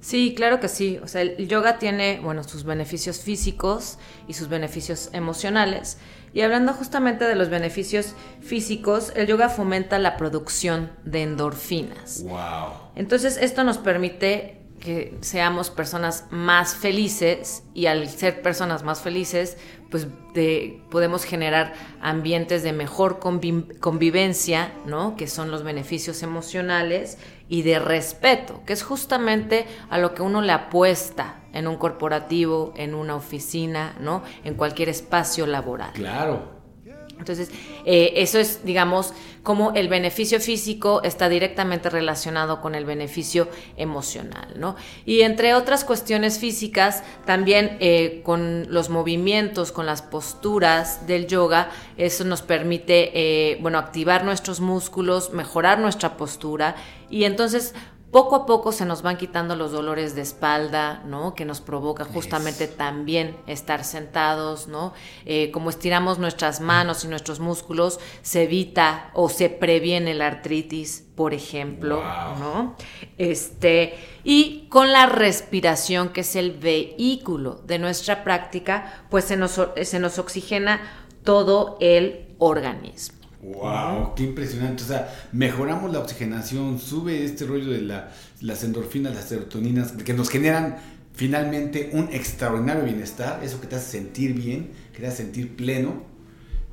Sí, 0.00 0.34
claro 0.34 0.60
que 0.60 0.68
sí. 0.68 0.98
O 1.02 1.08
sea, 1.08 1.22
el 1.22 1.46
yoga 1.46 1.78
tiene, 1.78 2.20
bueno, 2.22 2.42
sus 2.42 2.64
beneficios 2.64 3.20
físicos 3.20 3.98
y 4.26 4.32
sus 4.32 4.48
beneficios 4.48 5.10
emocionales. 5.12 5.98
Y 6.32 6.40
hablando 6.40 6.72
justamente 6.72 7.24
de 7.24 7.34
los 7.34 7.50
beneficios 7.50 8.14
físicos, 8.40 9.12
el 9.16 9.26
yoga 9.26 9.48
fomenta 9.48 9.98
la 9.98 10.16
producción 10.16 10.90
de 11.04 11.22
endorfinas. 11.22 12.22
¡Wow! 12.22 12.72
Entonces, 12.94 13.36
esto 13.36 13.64
nos 13.64 13.78
permite 13.78 14.60
que 14.80 15.18
seamos 15.20 15.68
personas 15.68 16.24
más 16.30 16.74
felices 16.74 17.62
y 17.74 17.86
al 17.86 18.08
ser 18.08 18.40
personas 18.40 18.82
más 18.82 19.02
felices, 19.02 19.58
pues 19.90 20.06
de- 20.34 20.80
podemos 20.90 21.24
generar 21.24 21.72
ambientes 22.00 22.62
de 22.62 22.72
mejor 22.72 23.18
convi- 23.20 23.78
convivencia, 23.80 24.72
¿no? 24.86 25.16
Que 25.16 25.26
son 25.26 25.50
los 25.50 25.62
beneficios 25.64 26.22
emocionales 26.22 27.18
y 27.48 27.62
de 27.62 27.78
respeto, 27.80 28.62
que 28.66 28.72
es 28.72 28.82
justamente 28.84 29.66
a 29.90 29.98
lo 29.98 30.14
que 30.14 30.22
uno 30.22 30.40
le 30.42 30.52
apuesta 30.52 31.40
en 31.52 31.66
un 31.66 31.76
corporativo, 31.76 32.72
en 32.76 32.94
una 32.94 33.16
oficina, 33.16 33.96
¿no? 34.00 34.22
En 34.44 34.54
cualquier 34.54 34.88
espacio 34.88 35.46
laboral. 35.46 35.90
Claro. 35.94 36.59
Entonces, 37.20 37.50
eh, 37.84 38.14
eso 38.16 38.38
es, 38.38 38.64
digamos, 38.64 39.12
como 39.42 39.72
el 39.72 39.88
beneficio 39.88 40.40
físico 40.40 41.02
está 41.02 41.28
directamente 41.28 41.88
relacionado 41.88 42.60
con 42.60 42.74
el 42.74 42.84
beneficio 42.84 43.48
emocional, 43.76 44.54
¿no? 44.56 44.76
Y 45.04 45.20
entre 45.20 45.54
otras 45.54 45.84
cuestiones 45.84 46.38
físicas, 46.38 47.02
también 47.26 47.76
eh, 47.80 48.22
con 48.24 48.72
los 48.72 48.88
movimientos, 48.88 49.70
con 49.70 49.86
las 49.86 50.02
posturas 50.02 51.06
del 51.06 51.26
yoga, 51.26 51.70
eso 51.96 52.24
nos 52.24 52.42
permite, 52.42 53.10
eh, 53.14 53.58
bueno, 53.60 53.78
activar 53.78 54.24
nuestros 54.24 54.60
músculos, 54.60 55.32
mejorar 55.32 55.78
nuestra 55.78 56.16
postura 56.16 56.76
y 57.08 57.24
entonces 57.24 57.74
poco 58.10 58.34
a 58.34 58.46
poco 58.46 58.72
se 58.72 58.84
nos 58.84 59.02
van 59.02 59.16
quitando 59.16 59.54
los 59.54 59.70
dolores 59.70 60.14
de 60.14 60.22
espalda, 60.22 61.02
¿no? 61.06 61.34
Que 61.34 61.44
nos 61.44 61.60
provoca 61.60 62.04
justamente 62.04 62.66
también 62.66 63.36
estar 63.46 63.84
sentados, 63.84 64.66
¿no? 64.66 64.92
Eh, 65.26 65.50
como 65.52 65.70
estiramos 65.70 66.18
nuestras 66.18 66.60
manos 66.60 67.04
y 67.04 67.08
nuestros 67.08 67.38
músculos, 67.38 68.00
se 68.22 68.44
evita 68.44 69.10
o 69.14 69.28
se 69.28 69.48
previene 69.48 70.14
la 70.14 70.26
artritis, 70.26 71.06
por 71.14 71.34
ejemplo, 71.34 72.02
¿no? 72.38 72.74
Este, 73.16 73.94
y 74.24 74.66
con 74.68 74.92
la 74.92 75.06
respiración, 75.06 76.08
que 76.08 76.22
es 76.22 76.34
el 76.34 76.52
vehículo 76.52 77.62
de 77.66 77.78
nuestra 77.78 78.24
práctica, 78.24 79.04
pues 79.08 79.24
se 79.26 79.36
nos, 79.36 79.60
se 79.82 79.98
nos 80.00 80.18
oxigena 80.18 80.80
todo 81.22 81.76
el 81.80 82.34
organismo. 82.38 83.19
Wow, 83.42 84.14
qué 84.14 84.24
impresionante. 84.24 84.82
O 84.82 84.86
sea, 84.86 85.08
mejoramos 85.32 85.90
la 85.92 86.00
oxigenación, 86.00 86.78
sube 86.78 87.24
este 87.24 87.46
rollo 87.46 87.70
de 87.70 87.80
la- 87.80 88.12
las 88.42 88.62
endorfinas, 88.64 89.14
las 89.14 89.24
serotoninas, 89.28 89.92
que 89.92 90.12
nos 90.12 90.28
generan 90.28 90.76
finalmente 91.14 91.90
un 91.94 92.08
extraordinario 92.12 92.84
bienestar, 92.84 93.42
eso 93.42 93.60
que 93.60 93.66
te 93.66 93.76
hace 93.76 93.90
sentir 93.98 94.34
bien, 94.34 94.70
que 94.92 95.00
te 95.00 95.06
hace 95.06 95.18
sentir 95.24 95.56
pleno. 95.56 96.02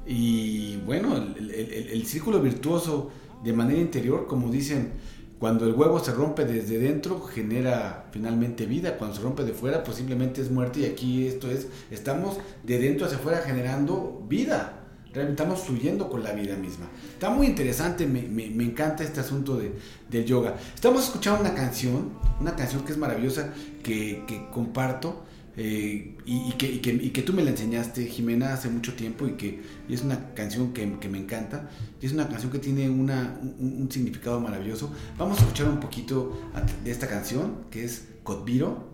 Y 0.06 0.77
bueno, 0.86 1.15
el, 1.17 1.51
el- 1.51 2.06
círculo 2.08 2.41
virtuoso 2.41 3.12
de 3.43 3.53
manera 3.53 3.80
interior, 3.80 4.27
como 4.27 4.49
dicen, 4.51 4.93
cuando 5.39 5.65
el 5.67 5.73
huevo 5.73 5.99
se 6.03 6.12
rompe 6.13 6.45
desde 6.45 6.80
dentro, 6.80 7.21
genera 7.21 8.08
finalmente 8.12 8.65
vida. 8.65 8.97
Cuando 8.97 9.15
se 9.17 9.21
rompe 9.21 9.43
de 9.43 9.53
fuera, 9.53 9.84
pues 9.84 9.97
simplemente 9.97 10.41
es 10.41 10.51
muerte. 10.51 10.82
Y 10.82 10.86
aquí 10.86 11.27
esto 11.27 11.49
es, 11.51 11.67
estamos 11.91 12.38
de 12.63 12.80
dentro 12.80 13.06
hacia 13.06 13.17
afuera 13.19 13.39
generando 13.45 14.25
vida. 14.27 14.76
Realmente 15.17 15.41
estamos 15.41 15.65
fluyendo 15.65 16.10
con 16.10 16.21
la 16.23 16.32
vida 16.34 16.56
misma. 16.56 16.86
Está 17.13 17.32
muy 17.32 17.47
interesante, 17.47 18.06
me, 18.06 18.21
me- 18.21 18.63
encanta 18.63 19.03
este 19.03 19.19
asunto 19.19 19.58
de, 19.58 19.71
del 20.12 20.25
yoga. 20.25 20.56
Estamos 20.75 21.06
escuchando 21.06 21.41
una 21.41 21.56
canción, 21.56 22.12
una 22.39 22.56
canción 22.56 22.84
que 22.84 22.91
es 22.91 22.99
maravillosa, 22.99 23.51
que, 23.82 24.23
que 24.27 24.45
comparto. 24.51 25.23
eh, 25.60 26.15
y, 26.23 26.51
que, 26.51 26.80
que- 26.82 27.12
que 27.12 27.21
tú 27.23 27.34
me 27.34 27.43
la 27.43 27.49
enseñaste, 27.49 28.06
Jimena, 28.06 28.53
hace 28.53 28.69
mucho 28.69 28.93
tiempo 28.93 29.25
y 29.25 29.32
que 29.32 29.60
es 29.89 30.03
una 30.03 30.36
canción 30.36 30.71
que, 30.71 30.99
que 30.99 31.10
me 31.10 31.17
encanta. 31.17 31.67
Y 31.99 32.06
es 32.06 32.13
una 32.13 32.27
canción 32.30 32.51
que 32.51 32.60
tiene 32.60 32.88
una, 32.88 33.39
un, 33.58 33.89
significado 33.91 34.39
maravilloso. 34.39 34.91
Vamos 35.17 35.39
a 35.39 35.41
escuchar 35.41 35.67
un 35.67 35.80
poquito 35.80 36.38
de 36.84 36.91
esta 36.91 37.08
canción, 37.08 37.65
que 37.71 37.84
es 37.86 38.06
Kotbiro, 38.23 38.88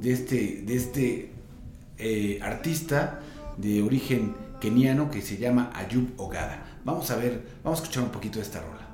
de 0.00 0.12
este, 0.12 0.62
de 0.64 0.76
este 0.76 1.32
eh, 1.98 2.38
artista 2.42 3.18
de 3.56 3.82
origen 3.82 4.34
keniano 4.60 5.10
que 5.10 5.22
se 5.22 5.36
llama 5.36 5.70
Ayub 5.74 6.12
Ogada. 6.16 6.64
Vamos 6.84 7.10
a 7.10 7.16
ver, 7.16 7.46
vamos 7.62 7.80
a 7.80 7.82
escuchar 7.82 8.04
un 8.04 8.10
poquito 8.10 8.38
de 8.38 8.44
esta 8.44 8.60
rola. 8.60 8.88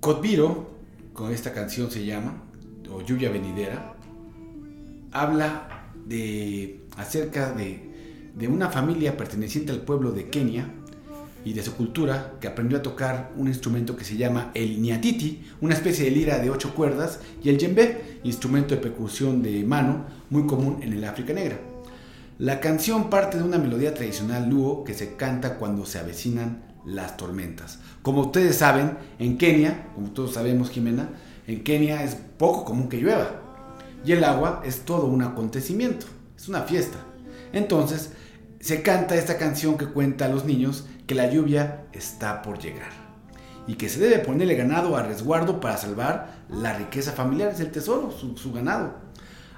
Kotbiro, 0.00 0.70
con 1.12 1.30
esta 1.30 1.52
canción 1.52 1.90
se 1.90 2.04
llama, 2.04 2.49
Lluvia 3.04 3.30
Venidera, 3.30 3.94
habla 5.12 5.90
de 6.06 6.80
acerca 6.96 7.52
de, 7.52 8.30
de 8.34 8.48
una 8.48 8.68
familia 8.68 9.16
perteneciente 9.16 9.72
al 9.72 9.82
pueblo 9.82 10.12
de 10.12 10.28
Kenia 10.28 10.68
y 11.44 11.52
de 11.52 11.62
su 11.62 11.74
cultura 11.74 12.34
que 12.40 12.48
aprendió 12.48 12.78
a 12.78 12.82
tocar 12.82 13.32
un 13.36 13.48
instrumento 13.48 13.96
que 13.96 14.04
se 14.04 14.16
llama 14.16 14.50
el 14.54 14.80
ñatiti, 14.80 15.42
una 15.60 15.74
especie 15.74 16.04
de 16.04 16.10
lira 16.10 16.38
de 16.38 16.50
ocho 16.50 16.74
cuerdas, 16.74 17.20
y 17.42 17.48
el 17.48 17.56
djembe, 17.56 18.20
instrumento 18.24 18.74
de 18.74 18.80
percusión 18.80 19.42
de 19.42 19.64
mano 19.64 20.04
muy 20.28 20.46
común 20.46 20.78
en 20.82 20.92
el 20.92 21.04
África 21.04 21.32
Negra. 21.32 21.58
La 22.38 22.60
canción 22.60 23.10
parte 23.10 23.38
de 23.38 23.44
una 23.44 23.58
melodía 23.58 23.94
tradicional 23.94 24.48
luo 24.48 24.84
que 24.84 24.94
se 24.94 25.16
canta 25.16 25.56
cuando 25.56 25.84
se 25.86 25.98
avecinan 25.98 26.62
las 26.86 27.16
tormentas. 27.16 27.78
Como 28.02 28.22
ustedes 28.22 28.56
saben, 28.56 28.96
en 29.18 29.36
Kenia, 29.36 29.88
como 29.94 30.10
todos 30.10 30.34
sabemos 30.34 30.70
Jimena, 30.70 31.10
en 31.46 31.62
Kenia 31.64 32.02
es 32.04 32.16
poco 32.38 32.64
común 32.64 32.88
que 32.88 32.98
llueva. 32.98 33.40
Y 34.04 34.12
el 34.12 34.24
agua 34.24 34.62
es 34.64 34.80
todo 34.80 35.06
un 35.06 35.22
acontecimiento, 35.22 36.06
es 36.36 36.48
una 36.48 36.62
fiesta. 36.62 36.98
Entonces, 37.52 38.12
se 38.60 38.82
canta 38.82 39.14
esta 39.14 39.36
canción 39.36 39.76
que 39.76 39.86
cuenta 39.86 40.26
a 40.26 40.28
los 40.28 40.44
niños 40.44 40.86
que 41.06 41.14
la 41.14 41.30
lluvia 41.30 41.86
está 41.92 42.42
por 42.42 42.58
llegar 42.58 43.10
y 43.66 43.74
que 43.74 43.88
se 43.88 44.00
debe 44.00 44.18
ponerle 44.18 44.54
ganado 44.54 44.96
a 44.96 45.02
resguardo 45.02 45.60
para 45.60 45.76
salvar 45.76 46.44
la 46.48 46.76
riqueza 46.76 47.12
familiar, 47.12 47.52
es 47.52 47.60
el 47.60 47.70
tesoro, 47.70 48.10
su, 48.10 48.52
ganado. 48.52 48.94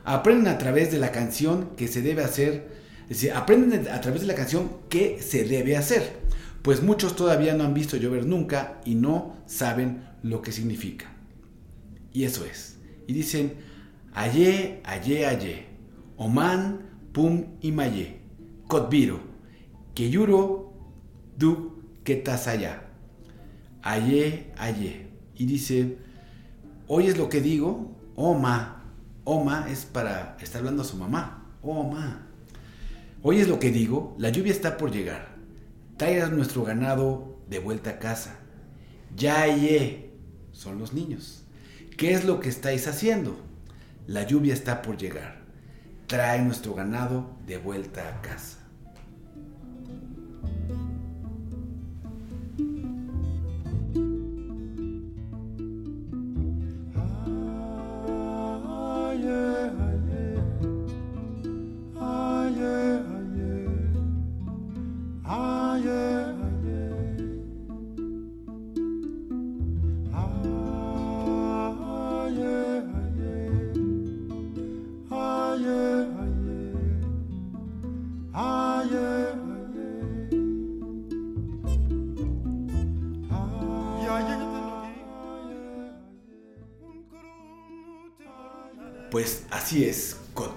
Aprenden 0.04 0.52
a 0.52 0.58
través 0.58 0.90
de 0.90 0.98
la 0.98 1.12
canción 1.12 1.70
que 1.76 1.88
se 1.88 2.02
debe 2.02 2.22
hacer, 2.22 2.68
es 3.04 3.20
decir, 3.20 3.32
aprenden 3.32 3.88
a 3.88 4.00
través 4.00 4.20
de 4.20 4.26
la 4.26 4.34
canción 4.34 4.70
qué 4.88 5.20
se 5.22 5.44
debe 5.44 5.76
hacer, 5.76 6.16
pues 6.62 6.82
muchos 6.82 7.16
todavía 7.16 7.54
no 7.54 7.64
han 7.64 7.74
visto 7.74 7.96
llover 7.96 8.26
nunca 8.26 8.80
y 8.84 8.96
no 8.96 9.36
saben 9.46 10.04
lo 10.22 10.42
que 10.42 10.52
significa. 10.52 11.06
Y 12.12 12.24
eso 12.24 12.44
es. 12.44 12.78
Y 13.06 13.12
dicen, 13.12 13.54
Aye, 14.14 14.82
aye, 14.84 15.26
aye, 15.26 15.66
Oman, 16.18 16.80
Pum 17.12 17.46
y 17.62 17.72
Maye, 17.72 18.20
Kotbiro, 18.68 19.20
Keyuro, 19.94 20.74
Du, 21.38 21.82
Ketasaya. 22.04 22.90
Aye, 23.82 24.52
aye. 24.58 25.06
Y 25.34 25.46
dice, 25.46 25.96
¿oyes 26.86 27.16
lo 27.16 27.30
que 27.30 27.40
digo? 27.40 27.96
Oma. 28.14 28.84
Oma 29.24 29.66
es 29.70 29.86
para, 29.86 30.36
está 30.40 30.58
hablando 30.58 30.82
a 30.82 30.84
su 30.84 30.96
mamá. 30.98 31.50
Oma. 31.62 32.26
¿Oyes 33.22 33.48
lo 33.48 33.58
que 33.58 33.70
digo? 33.70 34.14
La 34.18 34.28
lluvia 34.28 34.52
está 34.52 34.76
por 34.76 34.92
llegar. 34.92 35.36
Traigas 35.96 36.30
nuestro 36.30 36.64
ganado 36.64 37.38
de 37.48 37.60
vuelta 37.60 37.90
a 37.90 37.98
casa. 37.98 38.40
Ya, 39.16 39.46
ye. 39.46 40.10
Son 40.52 40.78
los 40.78 40.92
niños. 40.92 41.41
¿Qué 41.96 42.14
es 42.14 42.24
lo 42.24 42.40
que 42.40 42.48
estáis 42.48 42.88
haciendo? 42.88 43.38
La 44.06 44.24
lluvia 44.24 44.54
está 44.54 44.82
por 44.82 44.96
llegar. 44.96 45.42
Trae 46.06 46.40
nuestro 46.42 46.74
ganado 46.74 47.36
de 47.46 47.58
vuelta 47.58 48.08
a 48.08 48.22
casa. 48.22 48.61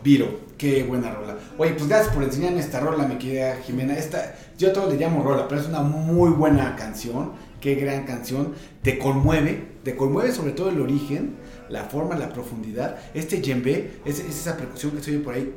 Viro. 0.05 0.45
Qué 0.55 0.83
buena 0.83 1.11
rola. 1.11 1.35
Oye, 1.57 1.71
pues 1.71 1.89
gracias 1.89 2.13
por 2.13 2.23
enseñarme 2.23 2.59
esta 2.59 2.79
rola, 2.79 3.07
mi 3.07 3.15
querida 3.15 3.57
Jimena. 3.65 3.97
Esta, 3.97 4.35
yo 4.55 4.71
todo 4.71 4.87
le 4.87 4.97
llamo 4.97 5.23
rola, 5.23 5.47
pero 5.47 5.59
es 5.59 5.67
una 5.67 5.81
muy 5.81 6.29
buena 6.29 6.75
canción. 6.75 7.31
Qué 7.59 7.73
gran 7.73 8.05
canción. 8.05 8.53
Te 8.83 8.99
conmueve, 8.99 9.67
te 9.83 9.95
conmueve 9.95 10.31
sobre 10.31 10.51
todo 10.51 10.69
el 10.69 10.79
origen, 10.79 11.37
la 11.69 11.85
forma, 11.85 12.15
la 12.15 12.31
profundidad. 12.31 12.99
Este 13.15 13.41
djembe 13.41 13.99
es, 14.05 14.19
esa 14.19 14.55
percusión 14.55 14.91
que 14.91 15.01
se 15.01 15.09
oye 15.09 15.19
por 15.21 15.33
ahí. 15.33 15.55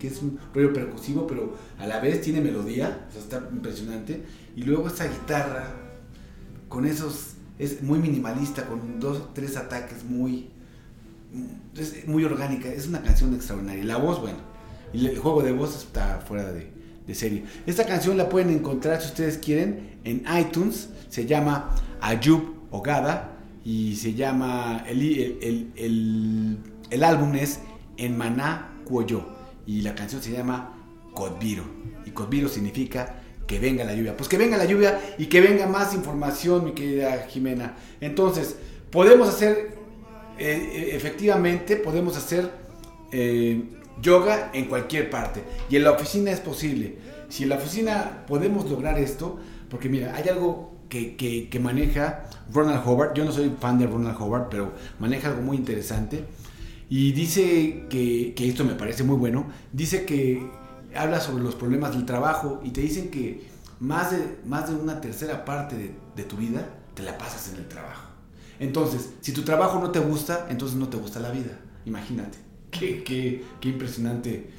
Que 0.00 0.06
es 0.08 0.22
un 0.22 0.40
rollo 0.52 0.72
percusivo, 0.72 1.28
pero 1.28 1.54
a 1.78 1.86
la 1.86 2.00
vez 2.00 2.20
tiene 2.20 2.40
melodía, 2.40 3.06
o 3.08 3.12
sea, 3.12 3.22
está 3.22 3.48
impresionante. 3.52 4.24
Y 4.56 4.64
luego 4.64 4.88
esa 4.88 5.06
guitarra 5.06 5.72
con 6.68 6.84
esos 6.84 7.34
es 7.60 7.80
muy 7.80 8.00
minimalista, 8.00 8.66
con 8.66 8.98
dos, 8.98 9.32
tres 9.34 9.56
ataques 9.56 10.02
muy, 10.02 10.50
es 11.76 12.06
muy 12.06 12.24
orgánica 12.24 12.68
es 12.68 12.86
una 12.86 13.02
canción 13.02 13.34
extraordinaria 13.34 13.84
la 13.84 13.96
voz 13.96 14.20
bueno 14.20 14.38
el 14.92 15.18
juego 15.18 15.42
de 15.42 15.52
voz 15.52 15.76
está 15.84 16.20
fuera 16.26 16.52
de, 16.52 16.70
de 17.06 17.14
serie 17.14 17.44
esta 17.66 17.86
canción 17.86 18.16
la 18.16 18.28
pueden 18.28 18.50
encontrar 18.50 19.00
si 19.00 19.08
ustedes 19.08 19.38
quieren 19.38 19.98
en 20.04 20.22
iTunes 20.38 20.90
se 21.08 21.26
llama 21.26 21.74
Ayub 22.00 22.54
Ogada 22.70 23.38
y 23.64 23.96
se 23.96 24.14
llama 24.14 24.84
el, 24.88 25.00
el, 25.02 25.38
el, 25.42 25.72
el- 25.76 26.58
el 26.90 27.04
álbum 27.04 27.34
es 27.36 27.60
En 27.96 28.18
Maná 28.18 28.72
Cuoyo 28.84 29.26
y 29.66 29.80
la 29.82 29.94
canción 29.94 30.20
se 30.20 30.32
llama 30.32 30.74
Codviro 31.14 31.64
y 32.04 32.10
Codviro 32.10 32.48
significa 32.48 33.14
que 33.46 33.58
venga 33.58 33.84
la 33.84 33.94
lluvia. 33.94 34.16
Pues 34.16 34.28
que 34.28 34.36
venga 34.38 34.56
la 34.56 34.64
lluvia 34.66 35.00
y 35.18 35.26
que 35.26 35.40
venga 35.40 35.66
más 35.66 35.94
información, 35.94 36.64
mi 36.64 36.72
querida 36.72 37.26
Jimena. 37.28 37.76
Entonces, 38.00 38.56
podemos 38.90 39.28
hacer, 39.28 39.74
eh, 40.42 40.70
eh, 40.92 40.96
efectivamente, 40.96 41.76
podemos 41.76 42.16
hacer 42.16 42.50
eh, 43.12 43.64
yoga 44.00 44.50
en 44.52 44.66
cualquier 44.66 45.10
parte. 45.10 45.42
Y 45.70 45.76
en 45.76 45.84
la 45.84 45.92
oficina 45.92 46.30
es 46.30 46.40
posible. 46.40 46.98
Si 47.28 47.44
en 47.44 47.48
la 47.50 47.56
oficina 47.56 48.24
podemos 48.26 48.68
lograr 48.70 48.98
esto, 48.98 49.38
porque 49.70 49.88
mira, 49.88 50.14
hay 50.14 50.28
algo 50.28 50.72
que, 50.88 51.16
que- 51.16 51.58
maneja 51.60 52.24
Ronald 52.52 52.82
Howard. 52.86 53.14
Yo 53.14 53.24
no 53.24 53.32
soy 53.32 53.50
fan 53.60 53.78
de 53.78 53.86
Ronald 53.86 54.16
Howard, 54.20 54.48
pero 54.50 54.72
maneja 54.98 55.28
algo 55.28 55.42
muy 55.42 55.56
interesante. 55.56 56.24
Y 56.90 57.12
dice 57.12 57.86
que, 57.88 58.34
que 58.36 58.48
esto 58.48 58.64
me 58.64 58.74
parece 58.74 59.02
muy 59.04 59.16
bueno. 59.16 59.46
Dice 59.72 60.04
que 60.04 60.42
habla 60.94 61.20
sobre 61.20 61.42
los 61.42 61.54
problemas 61.54 61.92
del 61.92 62.04
trabajo 62.04 62.60
y 62.62 62.70
te 62.70 62.82
dicen 62.82 63.10
que 63.10 63.46
más 63.80 64.10
de, 64.10 64.36
más 64.46 64.68
de 64.68 64.74
una 64.76 65.00
tercera 65.00 65.44
parte 65.46 65.94
de 66.14 66.22
tu 66.24 66.36
vida 66.36 66.68
te 66.94 67.02
la 67.02 67.16
pasas 67.16 67.48
en 67.52 67.60
el 67.60 67.68
trabajo. 67.68 68.11
Entonces, 68.60 69.10
si 69.20 69.32
tu 69.32 69.42
trabajo 69.42 69.78
no 69.80 69.90
te 69.90 69.98
gusta, 69.98 70.46
entonces 70.50 70.76
no 70.76 70.88
te 70.88 70.96
gusta 70.96 71.20
la 71.20 71.30
vida. 71.30 71.58
Imagínate. 71.84 72.38
Qué, 72.70 73.02
qué- 73.04 73.44
qué 73.60 73.68
impresionante 73.68 74.50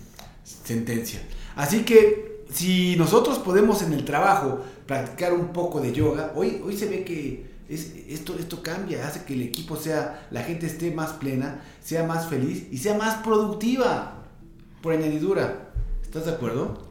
sentencia. 0.44 1.22
Así 1.56 1.84
que 1.84 2.44
si 2.52 2.96
nosotros 2.98 3.40
podemos 3.40 3.82
en 3.82 3.94
el 3.94 4.06
trabajo 4.06 4.62
practicar 4.86 5.34
un 5.34 5.48
poco 5.48 5.80
de 5.80 5.92
yoga, 5.94 6.34
hoy, 6.36 6.62
hoy 6.64 6.76
se 6.78 6.88
ve 6.88 7.04
que 7.04 7.46
es- 7.70 7.94
esto, 8.10 8.36
esto 8.38 8.62
cambia, 8.62 9.08
hace 9.08 9.24
que 9.24 9.34
el 9.34 9.42
equipo 9.42 9.76
sea, 9.78 10.28
la 10.32 10.44
gente 10.44 10.66
esté 10.68 10.92
más 10.92 11.14
plena, 11.14 11.62
sea 11.82 12.04
más 12.04 12.28
feliz 12.28 12.68
y 12.72 12.78
sea 12.78 12.96
más 12.96 13.16
productiva. 13.24 14.20
Por 14.82 14.94
añadidura. 14.94 15.70
¿Estás 16.02 16.26
de 16.26 16.32
acuerdo? 16.34 16.90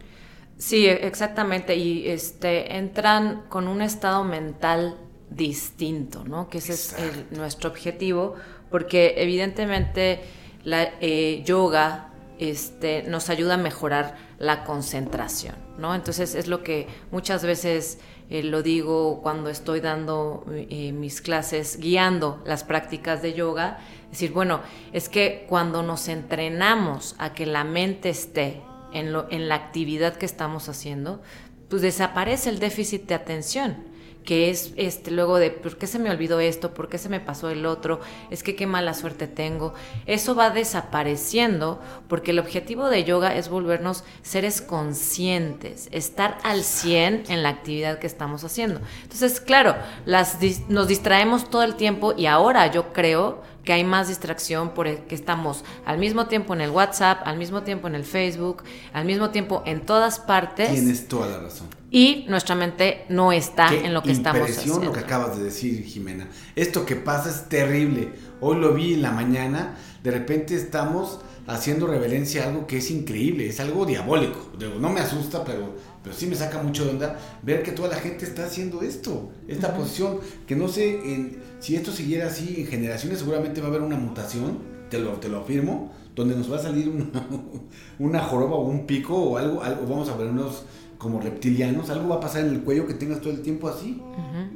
Sí, 0.56 0.86
exactamente. 0.86 1.76
Y 1.76 2.08
este 2.08 2.76
entran 2.78 3.44
con 3.50 3.68
un 3.68 3.82
estado 3.82 4.24
mental 4.24 4.96
distinto, 5.36 6.24
¿no? 6.24 6.48
Que 6.48 6.58
ese 6.58 6.72
es 6.74 6.94
el- 6.98 7.36
nuestro 7.38 7.70
objetivo, 7.70 8.34
porque 8.70 9.14
evidentemente 9.18 10.20
la 10.64 10.90
eh, 11.00 11.42
yoga 11.44 12.08
este, 12.38 13.04
nos 13.04 13.28
ayuda 13.28 13.54
a 13.54 13.56
mejorar 13.58 14.16
la 14.38 14.64
concentración, 14.64 15.54
¿no? 15.78 15.94
Entonces 15.94 16.34
es 16.34 16.48
lo 16.48 16.62
que 16.64 16.88
muchas 17.12 17.44
veces 17.44 17.98
eh, 18.30 18.42
lo 18.42 18.62
digo 18.62 19.20
cuando 19.22 19.48
estoy 19.50 19.80
dando 19.80 20.44
eh, 20.50 20.92
mis 20.92 21.20
clases, 21.20 21.78
guiando 21.78 22.42
las 22.46 22.64
prácticas 22.64 23.22
de 23.22 23.34
yoga, 23.34 23.78
decir, 24.10 24.32
bueno, 24.32 24.60
es 24.92 25.08
que 25.08 25.44
cuando 25.48 25.82
nos 25.82 26.08
entrenamos 26.08 27.14
a 27.18 27.32
que 27.34 27.46
la 27.46 27.62
mente 27.64 28.08
esté 28.08 28.62
en, 28.92 29.12
lo- 29.12 29.30
en 29.30 29.48
la 29.48 29.54
actividad 29.56 30.16
que 30.16 30.26
estamos 30.26 30.68
haciendo, 30.68 31.22
pues 31.68 31.82
desaparece 31.82 32.50
el 32.50 32.58
déficit 32.58 33.06
de 33.06 33.14
atención, 33.14 33.76
que 34.24 34.50
es 34.50 34.72
este 34.76 35.10
luego 35.10 35.38
de 35.38 35.50
por 35.50 35.76
qué 35.76 35.86
se 35.86 35.98
me 35.98 36.10
olvidó 36.10 36.40
esto, 36.40 36.74
por 36.74 36.88
qué 36.88 36.98
se 36.98 37.08
me 37.08 37.20
pasó 37.20 37.50
el 37.50 37.66
otro, 37.66 38.00
es 38.30 38.42
que 38.42 38.54
qué 38.54 38.66
mala 38.66 38.94
suerte 38.94 39.26
tengo. 39.26 39.74
Eso 40.06 40.34
va 40.34 40.50
desapareciendo 40.50 41.80
porque 42.08 42.30
el 42.30 42.38
objetivo 42.38 42.88
de 42.88 43.04
yoga 43.04 43.34
es 43.34 43.48
volvernos 43.48 44.04
seres 44.22 44.60
conscientes, 44.60 45.88
estar 45.92 46.38
al 46.44 46.62
100 46.62 47.24
en 47.28 47.42
la 47.42 47.48
actividad 47.48 47.98
que 47.98 48.06
estamos 48.06 48.44
haciendo. 48.44 48.80
Entonces, 49.02 49.40
claro, 49.40 49.74
las 50.06 50.38
nos 50.68 50.88
distraemos 50.88 51.50
todo 51.50 51.62
el 51.62 51.74
tiempo 51.74 52.14
y 52.16 52.26
ahora 52.26 52.70
yo 52.70 52.92
creo 52.92 53.42
que 53.64 53.72
hay 53.72 53.84
más 53.84 54.08
distracción 54.08 54.72
porque 54.74 55.14
estamos 55.14 55.64
al 55.84 55.98
mismo 55.98 56.26
tiempo 56.26 56.52
en 56.54 56.60
el 56.62 56.70
WhatsApp, 56.70 57.20
al 57.24 57.38
mismo 57.38 57.62
tiempo 57.62 57.86
en 57.88 57.94
el 57.94 58.04
Facebook, 58.04 58.62
al 58.92 59.04
mismo 59.04 59.30
tiempo 59.30 59.62
en 59.66 59.80
todas 59.86 60.18
partes 60.18 60.70
Tienes 60.70 61.06
toda 61.08 61.28
la 61.28 61.38
razón. 61.38 61.68
y 61.90 62.24
nuestra 62.28 62.54
mente 62.54 63.04
no 63.08 63.32
está 63.32 63.68
Qué 63.68 63.86
en 63.86 63.94
lo 63.94 64.02
que 64.02 64.12
estamos 64.12 64.40
impresión 64.40 64.76
haciendo. 64.76 64.86
lo 64.86 64.92
que 64.92 65.00
acabas 65.00 65.36
de 65.38 65.44
decir, 65.44 65.84
Jimena. 65.84 66.28
Esto 66.56 66.84
que 66.86 66.96
pasa 66.96 67.30
es 67.30 67.48
terrible. 67.48 68.12
Hoy 68.40 68.56
lo 68.58 68.74
vi 68.74 68.94
en 68.94 69.02
la 69.02 69.12
mañana, 69.12 69.76
de 70.02 70.10
repente 70.10 70.56
estamos 70.56 71.20
haciendo 71.46 71.86
reverencia 71.86 72.44
a 72.44 72.48
algo 72.48 72.66
que 72.66 72.78
es 72.78 72.90
increíble, 72.90 73.48
es 73.48 73.60
algo 73.60 73.84
diabólico. 73.86 74.50
No 74.80 74.88
me 74.90 75.00
asusta, 75.00 75.44
pero, 75.44 75.74
pero 76.02 76.14
sí 76.14 76.26
me 76.26 76.34
saca 76.34 76.62
mucho 76.62 76.84
de 76.84 76.90
onda 76.90 77.18
ver 77.42 77.62
que 77.62 77.72
toda 77.72 77.88
la 77.88 77.96
gente 77.96 78.24
está 78.24 78.46
haciendo 78.46 78.82
esto, 78.82 79.30
esta 79.48 79.74
posición, 79.76 80.18
que 80.46 80.56
no 80.56 80.68
sé, 80.68 80.90
en- 81.14 81.38
si 81.60 81.76
esto 81.76 81.92
siguiera 81.92 82.26
así 82.26 82.54
en 82.58 82.66
generaciones 82.66 83.18
seguramente 83.20 83.60
va 83.60 83.68
a 83.68 83.70
haber 83.70 83.82
una 83.82 83.96
mutación, 83.96 84.58
te 84.90 84.98
lo, 84.98 85.12
te 85.14 85.28
lo 85.28 85.40
afirmo, 85.40 85.92
donde 86.14 86.34
nos 86.36 86.50
va 86.52 86.56
a 86.56 86.62
salir 86.62 86.88
una, 86.88 87.26
una 87.98 88.20
joroba 88.20 88.56
o 88.56 88.64
un 88.66 88.86
pico 88.86 89.14
o 89.16 89.36
algo, 89.38 89.62
algo, 89.62 89.86
vamos 89.86 90.08
a 90.08 90.16
ver 90.16 90.28
unos 90.28 90.64
como 90.98 91.20
reptilianos, 91.20 91.90
algo 91.90 92.08
va 92.08 92.16
a 92.16 92.20
pasar 92.20 92.44
en 92.44 92.50
el 92.54 92.60
cuello 92.62 92.86
que 92.86 92.94
tengas 92.94 93.20
todo 93.20 93.32
el 93.32 93.42
tiempo 93.42 93.68
así. 93.68 94.00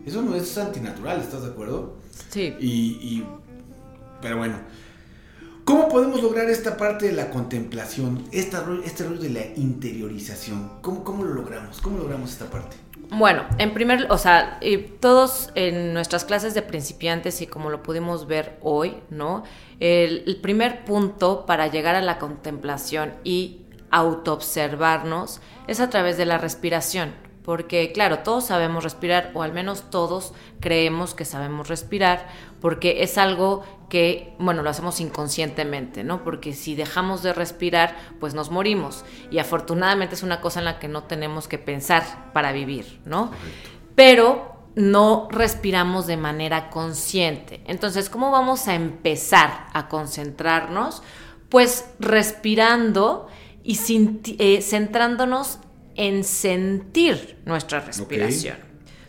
Eso 0.05 0.23
no 0.23 0.35
es 0.37 0.57
antinatural, 0.59 1.21
¿estás 1.21 1.43
de 1.43 1.49
acuerdo? 1.49 1.97
Sí. 2.31 2.55
Y, 2.61 2.67
y- 3.01 3.27
pero 4.23 4.39
bueno, 4.39 4.57
¿cómo 5.67 5.89
podemos 5.91 6.23
lograr 6.23 6.49
esta 6.49 6.79
parte 6.79 7.07
de 7.07 7.13
la 7.13 7.29
contemplación, 7.29 8.25
esta 8.33 8.61
ro- 8.63 8.83
este 8.83 9.05
rollo 9.05 9.21
de 9.21 9.31
la 9.31 9.45
interiorización? 9.57 10.71
¿Cómo, 10.81 11.05
¿Cómo 11.05 11.25
lo 11.25 11.35
logramos? 11.35 11.83
¿Cómo 11.83 11.99
logramos 11.99 12.31
esta 12.33 12.47
parte? 12.47 12.77
Bueno, 13.11 13.45
en 13.59 13.73
primer, 13.75 14.07
o 14.11 14.19
sea, 14.19 14.59
todos 15.01 15.51
en 15.55 15.93
nuestras 15.95 16.25
clases 16.25 16.55
de 16.55 16.63
principiantes 16.63 17.41
y 17.43 17.47
como 17.47 17.71
lo 17.71 17.83
pudimos 17.83 18.27
ver 18.27 18.59
hoy, 18.63 18.97
¿no? 19.11 19.45
El, 19.79 20.25
el 20.27 20.37
primer 20.41 20.85
punto 20.85 21.45
para 21.47 21.67
llegar 21.69 21.95
a 21.95 22.01
la 22.01 22.19
contemplación 22.19 23.13
y 23.23 23.61
autoobservarnos 23.91 25.41
es 25.69 25.81
a 25.81 25.91
través 25.91 26.17
de 26.17 26.27
la 26.27 26.39
respiración, 26.39 27.15
porque 27.45 27.93
claro, 27.93 28.21
todos 28.21 28.47
sabemos 28.47 28.83
respirar 28.83 29.31
o 29.35 29.43
al 29.43 29.53
menos 29.53 29.89
todos 29.91 30.33
creemos 30.59 31.15
que 31.15 31.25
sabemos 31.25 31.69
respirar, 31.69 32.27
porque 32.61 33.05
es 33.05 33.19
algo 33.19 33.63
que, 33.89 34.35
bueno, 34.39 34.63
lo 34.63 34.71
hacemos 34.71 35.01
inconscientemente, 35.01 36.03
¿no? 36.03 36.25
Porque 36.25 36.55
si 36.55 36.75
dejamos 36.75 37.23
de 37.23 37.33
respirar, 37.33 37.97
pues 38.19 38.35
nos 38.35 38.51
morimos. 38.51 39.05
Y 39.31 39.39
afortunadamente 39.39 40.15
es 40.15 40.23
una 40.23 40.41
cosa 40.41 40.59
en 40.59 40.65
la 40.65 40.79
que 40.79 40.89
no 40.89 41.05
tenemos 41.05 41.47
que 41.47 41.59
pensar 41.59 42.33
para 42.33 42.53
vivir, 42.53 43.01
¿no? 43.05 43.31
Pero 43.95 44.57
no 44.75 45.29
respiramos 45.31 46.07
de 46.07 46.17
manera 46.17 46.69
consciente. 46.69 47.63
Entonces, 47.67 48.11
¿cómo 48.11 48.31
vamos 48.31 48.69
a 48.69 48.75
empezar 48.75 49.69
a 49.73 49.89
concentrarnos? 49.89 51.03
Pues 51.49 51.87
respirando 51.99 53.29
y 53.63 53.79
eh, 54.39 54.63
centrándonos 54.63 55.61
en 55.95 56.25
sentir 56.25 57.41
nuestra 57.47 57.81
respiración. 57.81 58.59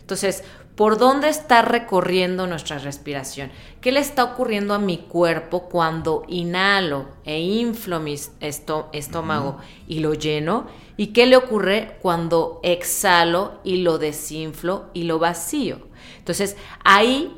Entonces, 0.00 0.42
¿por 0.78 0.96
dónde 0.96 1.28
está 1.28 1.60
recorriendo 1.62 2.46
nuestra 2.46 2.78
respiración? 2.78 3.50
¿Qué 3.80 3.90
le 3.90 3.98
está 3.98 4.22
ocurriendo 4.22 4.74
a 4.74 4.78
mi 4.78 4.98
cuerpo 4.98 5.68
cuando 5.68 6.22
inhalo 6.28 7.06
e 7.24 7.40
inflo 7.40 7.98
mi 7.98 8.14
esto- 8.38 8.88
estómago 8.92 9.58
y 9.88 9.98
lo 9.98 10.14
lleno? 10.14 10.68
¿Y 10.96 11.08
qué 11.08 11.26
le 11.26 11.36
ocurre 11.36 11.98
cuando 12.00 12.60
exhalo 12.62 13.58
y 13.64 13.78
lo 13.78 13.98
desinflo 13.98 14.84
y 14.94 15.02
lo 15.02 15.18
vacío? 15.18 15.80
Entonces, 16.18 16.56
ahí, 16.84 17.36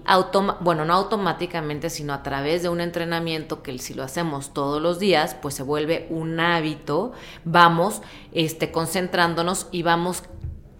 bueno, 0.61 0.85
no 0.85 0.93
automáticamente, 0.93 1.89
sino 1.89 2.13
a 2.13 2.23
través 2.23 2.63
de 2.63 2.69
un 2.69 2.83
entrenamiento 2.83 3.63
que 3.63 3.79
si 3.79 3.95
lo 3.95 4.03
hacemos 4.03 4.53
todos 4.53 4.83
los 4.83 4.99
días, 4.99 5.35
pues 5.41 5.55
se 5.55 5.63
vuelve 5.63 6.09
un 6.11 6.41
hábito, 6.41 7.13
vamos 7.47 8.03
este, 8.33 8.71
concentrándonos 8.71 9.69
y 9.73 9.83
vamos 9.83 10.25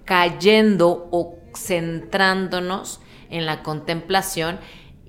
cayendo 0.05 1.09
o 1.11 1.40
centrándonos 1.65 3.01
en 3.31 3.47
la 3.47 3.63
contemplación 3.63 4.59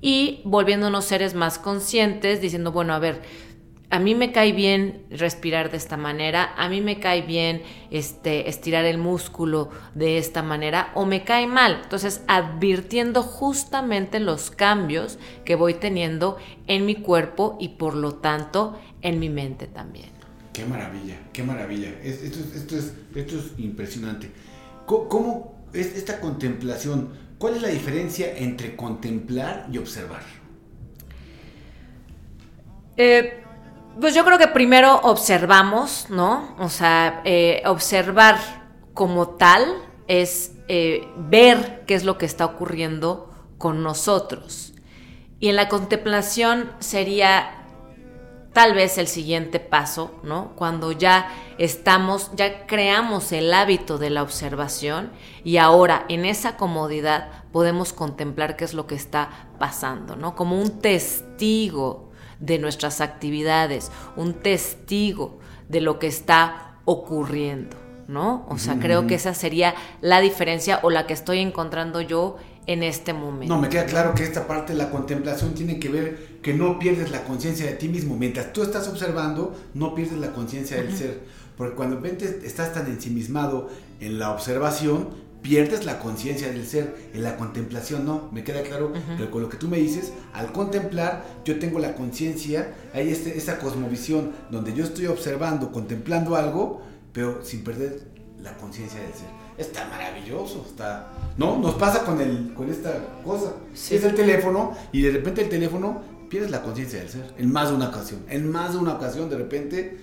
y 0.00 0.40
volviéndonos 0.44 1.04
seres 1.04 1.34
más 1.34 1.58
conscientes, 1.58 2.40
diciendo, 2.40 2.72
bueno, 2.72 2.92
a 2.94 2.98
ver, 2.98 3.22
a 3.90 3.98
mí 3.98 4.14
me 4.14 4.32
cae 4.32 4.52
bien 4.52 5.04
respirar 5.10 5.70
de 5.70 5.76
esta 5.76 5.98
manera, 5.98 6.54
a 6.56 6.68
mí 6.70 6.80
me 6.80 6.98
cae 6.98 7.22
bien 7.22 7.62
este, 7.90 8.48
estirar 8.48 8.86
el 8.86 8.96
músculo 8.96 9.68
de 9.94 10.16
esta 10.16 10.42
manera 10.42 10.90
o 10.94 11.04
me 11.04 11.24
cae 11.24 11.46
mal. 11.46 11.80
Entonces, 11.84 12.22
advirtiendo 12.26 13.22
justamente 13.22 14.18
los 14.18 14.50
cambios 14.50 15.18
que 15.44 15.56
voy 15.56 15.74
teniendo 15.74 16.38
en 16.68 16.86
mi 16.86 16.96
cuerpo 16.96 17.58
y 17.60 17.68
por 17.70 17.94
lo 17.94 18.14
tanto 18.14 18.78
en 19.02 19.20
mi 19.20 19.28
mente 19.28 19.66
también. 19.66 20.08
Qué 20.54 20.64
maravilla, 20.64 21.18
qué 21.32 21.42
maravilla. 21.42 21.90
Es- 22.02 22.22
esto, 22.22 22.38
es, 22.40 22.56
esto, 23.14 23.36
es, 23.38 23.52
impresionante. 23.58 24.30
¿Cómo, 24.86 25.54
esta 25.72 26.20
contemplación? 26.20 27.10
¿Cuál 27.38 27.56
es 27.56 27.62
la 27.62 27.68
diferencia 27.68 28.36
entre 28.36 28.76
contemplar 28.76 29.66
y 29.72 29.78
observar? 29.78 30.22
Eh, 32.96 33.42
pues 34.00 34.14
yo 34.14 34.24
creo 34.24 34.38
que 34.38 34.48
primero 34.48 35.00
observamos, 35.02 36.06
¿no? 36.08 36.54
O 36.58 36.68
sea, 36.68 37.20
eh, 37.24 37.62
observar 37.66 38.36
como 38.94 39.30
tal 39.30 39.66
es 40.06 40.52
eh, 40.68 41.08
ver 41.16 41.84
qué 41.86 41.94
es 41.94 42.04
lo 42.04 42.18
que 42.18 42.26
está 42.26 42.44
ocurriendo 42.44 43.30
con 43.58 43.82
nosotros. 43.82 44.74
Y 45.40 45.48
en 45.48 45.56
la 45.56 45.68
contemplación 45.68 46.70
sería 46.78 47.61
tal 48.52 48.74
vez 48.74 48.98
el 48.98 49.06
siguiente 49.06 49.60
paso, 49.60 50.14
¿no? 50.22 50.52
Cuando 50.56 50.92
ya 50.92 51.28
estamos, 51.58 52.30
ya 52.36 52.66
creamos 52.66 53.32
el 53.32 53.52
hábito 53.52 53.98
de 53.98 54.10
la 54.10 54.22
observación 54.22 55.10
y 55.42 55.56
ahora 55.56 56.04
en 56.08 56.24
esa 56.24 56.56
comodidad 56.56 57.30
podemos 57.52 57.92
contemplar 57.92 58.56
qué 58.56 58.64
es 58.64 58.74
lo 58.74 58.86
que 58.86 58.94
está 58.94 59.48
pasando, 59.58 60.16
¿no? 60.16 60.34
Como 60.34 60.60
un 60.60 60.80
testigo 60.80 62.10
de 62.40 62.58
nuestras 62.58 63.00
actividades, 63.00 63.90
un 64.16 64.34
testigo 64.34 65.38
de 65.68 65.80
lo 65.80 65.98
que 65.98 66.08
está 66.08 66.76
ocurriendo, 66.84 67.76
¿no? 68.08 68.44
O 68.48 68.58
sea, 68.58 68.78
creo 68.80 69.06
que 69.06 69.14
esa 69.14 69.32
sería 69.32 69.74
la 70.00 70.20
diferencia 70.20 70.80
o 70.82 70.90
la 70.90 71.06
que 71.06 71.14
estoy 71.14 71.38
encontrando 71.38 72.00
yo 72.00 72.36
en 72.66 72.82
este 72.82 73.12
momento. 73.12 73.54
No, 73.54 73.60
me 73.60 73.68
queda 73.68 73.86
claro 73.86 74.14
que 74.14 74.24
esta 74.24 74.46
parte 74.46 74.72
de 74.72 74.78
la 74.78 74.90
contemplación 74.90 75.54
tiene 75.54 75.78
que 75.78 75.88
ver 75.88 76.31
que 76.42 76.54
no 76.54 76.78
pierdes 76.78 77.10
la 77.10 77.24
conciencia 77.24 77.66
de 77.66 77.72
ti 77.72 77.88
mismo. 77.88 78.16
Mientras 78.16 78.52
tú 78.52 78.62
estás 78.62 78.88
observando, 78.88 79.54
no 79.74 79.94
pierdes 79.94 80.18
la 80.18 80.32
conciencia 80.32 80.76
del 80.76 80.94
ser. 80.94 81.20
Porque 81.56 81.76
cuando 81.76 82.04
estás 82.04 82.74
tan 82.74 82.86
ensimismado 82.86 83.68
en 84.00 84.18
la 84.18 84.32
observación, 84.32 85.10
pierdes 85.40 85.84
la 85.84 86.00
conciencia 86.00 86.48
del 86.48 86.66
ser. 86.66 87.10
En 87.14 87.22
la 87.22 87.36
contemplación 87.36 88.04
no. 88.04 88.28
Me 88.32 88.42
queda 88.42 88.62
claro 88.62 88.92
que 89.16 89.30
con 89.30 89.42
lo 89.42 89.48
que 89.48 89.56
tú 89.56 89.68
me 89.68 89.78
dices, 89.78 90.12
al 90.32 90.50
contemplar, 90.52 91.24
yo 91.44 91.58
tengo 91.60 91.78
la 91.78 91.94
conciencia, 91.94 92.74
hay 92.92 93.10
este, 93.10 93.38
esa 93.38 93.58
cosmovisión 93.58 94.32
donde 94.50 94.74
yo 94.74 94.84
estoy 94.84 95.06
observando, 95.06 95.70
contemplando 95.70 96.34
algo, 96.34 96.82
pero 97.12 97.44
sin 97.44 97.62
perder 97.62 98.00
la 98.40 98.56
conciencia 98.56 99.00
del 99.00 99.12
ser. 99.12 99.42
Está 99.58 99.86
maravilloso, 99.88 100.64
está... 100.68 101.08
¿No? 101.36 101.58
Nos 101.58 101.74
pasa 101.74 102.04
con, 102.04 102.20
el, 102.20 102.52
con 102.54 102.70
esta 102.70 102.92
cosa. 103.22 103.52
Sí. 103.74 103.94
Es 103.94 104.04
el 104.04 104.14
teléfono 104.14 104.76
y 104.92 105.02
de 105.02 105.12
repente 105.12 105.42
el 105.42 105.48
teléfono 105.48 106.02
pierdes 106.32 106.50
la 106.50 106.62
conciencia 106.62 106.98
del 106.98 107.10
ser. 107.10 107.34
En 107.36 107.52
más 107.52 107.68
de 107.68 107.74
una 107.74 107.88
ocasión. 107.90 108.24
En 108.30 108.50
más 108.50 108.72
de 108.72 108.78
una 108.78 108.94
ocasión 108.94 109.28
de 109.28 109.36
repente 109.36 109.98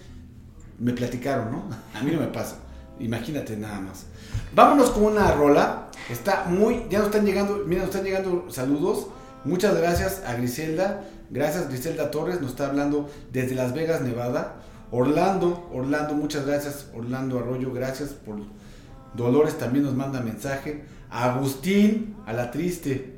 me 0.78 0.94
platicaron, 0.94 1.52
¿no? 1.52 1.64
A 2.00 2.04
mí 2.04 2.12
no 2.12 2.20
me 2.20 2.28
pasa. 2.28 2.58
Imagínate 3.00 3.58
nada 3.58 3.82
más. 3.82 4.06
Vámonos 4.54 4.92
con 4.92 5.06
una 5.06 5.32
rola. 5.32 5.88
Está 6.08 6.46
muy... 6.46 6.86
Ya 6.92 7.00
nos 7.00 7.08
están 7.08 7.26
llegando... 7.26 7.64
Mira, 7.66 7.82
nos 7.82 7.90
están 7.90 8.06
llegando 8.06 8.46
saludos. 8.52 9.08
Muchas 9.44 9.76
gracias 9.76 10.22
a 10.24 10.36
Griselda. 10.36 11.02
Gracias 11.32 11.68
Griselda 11.68 12.12
Torres. 12.12 12.40
Nos 12.42 12.52
está 12.52 12.68
hablando 12.68 13.10
desde 13.34 13.56
Las 13.56 13.74
Vegas, 13.74 14.02
Nevada. 14.02 14.58
Orlando, 14.92 15.68
Orlando, 15.74 16.14
muchas 16.14 16.46
gracias. 16.46 16.90
Orlando 16.94 17.40
Arroyo, 17.40 17.74
gracias 17.74 18.10
por... 18.10 18.38
Dolores 19.16 19.58
también 19.58 19.84
nos 19.84 19.96
manda 19.96 20.22
mensaje. 20.22 20.84
Agustín, 21.10 22.18
a 22.28 22.34
la 22.34 22.52
triste. 22.52 23.16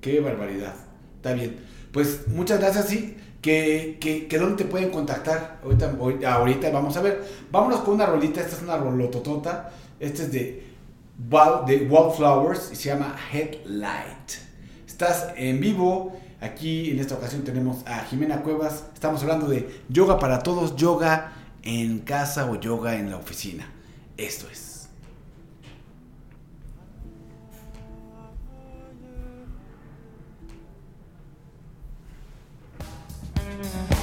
Qué 0.00 0.20
barbaridad. 0.20 0.85
Está 1.26 1.34
bien. 1.34 1.56
Pues 1.90 2.28
muchas 2.28 2.60
gracias, 2.60 2.86
sí. 2.86 3.16
Que, 3.42 3.98
que, 4.00 4.28
que 4.28 4.38
dónde 4.38 4.62
te 4.62 4.70
pueden 4.70 4.90
contactar. 4.90 5.58
Ahorita, 6.24 6.70
vamos 6.70 6.96
a 6.96 7.02
ver. 7.02 7.24
Vámonos 7.50 7.80
con 7.80 7.94
una 7.94 8.06
rolita. 8.06 8.40
Esta 8.40 8.54
es 8.54 8.62
una 8.62 8.76
rolototota. 8.76 9.72
Este 9.98 10.22
es 10.22 10.30
de, 10.30 10.62
de 11.66 11.88
Wallflowers 11.90 12.70
y 12.70 12.76
se 12.76 12.90
llama 12.90 13.16
Headlight. 13.32 14.30
Estás 14.86 15.32
en 15.36 15.58
vivo. 15.58 16.16
Aquí 16.40 16.92
en 16.92 17.00
esta 17.00 17.16
ocasión 17.16 17.42
tenemos 17.42 17.84
a 17.88 18.04
Jimena 18.04 18.42
Cuevas. 18.42 18.84
Estamos 18.94 19.22
hablando 19.22 19.48
de 19.48 19.68
yoga 19.88 20.20
para 20.20 20.44
todos, 20.44 20.76
yoga 20.76 21.32
en 21.64 21.98
casa 22.00 22.48
o 22.48 22.60
yoga 22.60 22.94
en 22.94 23.10
la 23.10 23.16
oficina. 23.16 23.68
Esto 24.16 24.46
es. 24.48 24.75
Mm-hmm. 33.56 33.95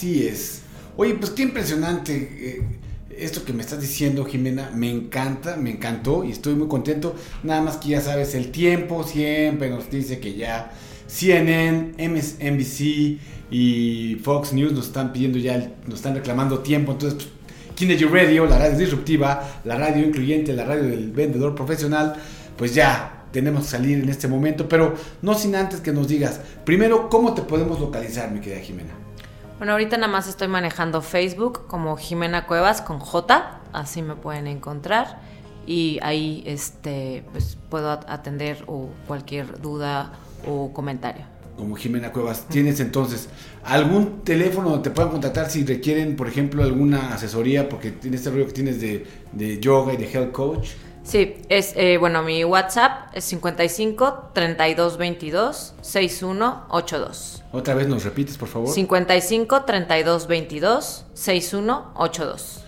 Así 0.00 0.26
es. 0.26 0.62
Oye, 0.96 1.12
pues 1.12 1.30
qué 1.32 1.42
impresionante 1.42 2.14
eh, 2.40 2.62
esto 3.18 3.44
que 3.44 3.52
me 3.52 3.60
estás 3.60 3.82
diciendo, 3.82 4.24
Jimena. 4.24 4.70
Me 4.74 4.90
encanta, 4.90 5.58
me 5.58 5.72
encantó 5.72 6.24
y 6.24 6.30
estoy 6.30 6.54
muy 6.54 6.68
contento. 6.68 7.14
Nada 7.42 7.60
más 7.60 7.76
que 7.76 7.90
ya 7.90 8.00
sabes, 8.00 8.34
el 8.34 8.50
tiempo 8.50 9.04
siempre 9.04 9.68
nos 9.68 9.90
dice 9.90 10.18
que 10.18 10.32
ya 10.36 10.72
CNN, 11.06 11.96
MS 11.98 12.36
NBC 12.40 13.18
y 13.50 14.18
Fox 14.22 14.54
News 14.54 14.72
nos 14.72 14.86
están 14.86 15.12
pidiendo 15.12 15.36
ya, 15.36 15.70
nos 15.86 15.96
están 15.96 16.14
reclamando 16.14 16.60
tiempo. 16.60 16.92
Entonces, 16.92 17.22
pues, 17.22 17.74
Kinegy 17.74 18.06
Radio, 18.06 18.46
la 18.46 18.58
radio 18.58 18.78
disruptiva, 18.78 19.60
la 19.66 19.76
radio 19.76 20.06
incluyente, 20.06 20.54
la 20.54 20.64
radio 20.64 20.84
del 20.84 21.10
vendedor 21.10 21.54
profesional, 21.54 22.14
pues 22.56 22.74
ya 22.74 23.26
tenemos 23.32 23.64
que 23.64 23.68
salir 23.72 23.98
en 23.98 24.08
este 24.08 24.28
momento. 24.28 24.66
Pero 24.66 24.94
no 25.20 25.34
sin 25.34 25.54
antes 25.56 25.82
que 25.82 25.92
nos 25.92 26.08
digas, 26.08 26.40
primero, 26.64 27.10
¿cómo 27.10 27.34
te 27.34 27.42
podemos 27.42 27.78
localizar, 27.78 28.30
mi 28.32 28.40
querida 28.40 28.62
Jimena? 28.62 29.09
Bueno, 29.60 29.72
ahorita 29.74 29.98
nada 29.98 30.10
más 30.10 30.26
estoy 30.26 30.48
manejando 30.48 31.02
Facebook 31.02 31.66
como 31.66 31.96
Jimena 31.98 32.46
Cuevas 32.46 32.80
con 32.80 32.98
J, 32.98 33.60
así 33.74 34.00
me 34.00 34.14
pueden 34.16 34.46
encontrar 34.46 35.20
y 35.66 35.98
ahí 36.02 36.42
este 36.46 37.24
pues 37.30 37.58
puedo 37.68 37.90
at- 37.90 38.08
atender 38.08 38.64
o 38.66 38.88
cualquier 39.06 39.60
duda 39.60 40.12
o 40.48 40.72
comentario. 40.72 41.26
como 41.58 41.76
Jimena 41.76 42.10
Cuevas. 42.10 42.46
¿Tienes 42.48 42.80
entonces 42.80 43.28
algún 43.62 44.22
teléfono 44.24 44.70
donde 44.70 44.88
te 44.88 44.94
puedan 44.94 45.12
contactar 45.12 45.50
si 45.50 45.62
requieren, 45.66 46.16
por 46.16 46.26
ejemplo, 46.26 46.62
alguna 46.62 47.12
asesoría? 47.12 47.68
Porque 47.68 47.90
tienes 47.90 48.20
este 48.20 48.30
rollo 48.30 48.46
que 48.46 48.52
tienes 48.54 48.80
de, 48.80 49.06
de 49.32 49.60
yoga 49.60 49.92
y 49.92 49.98
de 49.98 50.10
health 50.10 50.32
coach. 50.32 50.68
Sí, 51.02 51.36
es 51.48 51.72
eh, 51.76 51.96
bueno, 51.98 52.22
mi 52.22 52.44
WhatsApp 52.44 53.08
es 53.14 53.24
55 53.24 54.30
32 54.34 54.96
22 54.98 55.74
61 55.80 56.66
82. 56.68 57.42
Otra 57.52 57.74
vez 57.74 57.88
nos 57.88 58.04
repites, 58.04 58.36
por 58.36 58.48
favor. 58.48 58.68
55 58.68 59.62
32 59.64 60.26
22 60.26 61.06
61 61.14 61.92
82. 61.94 62.64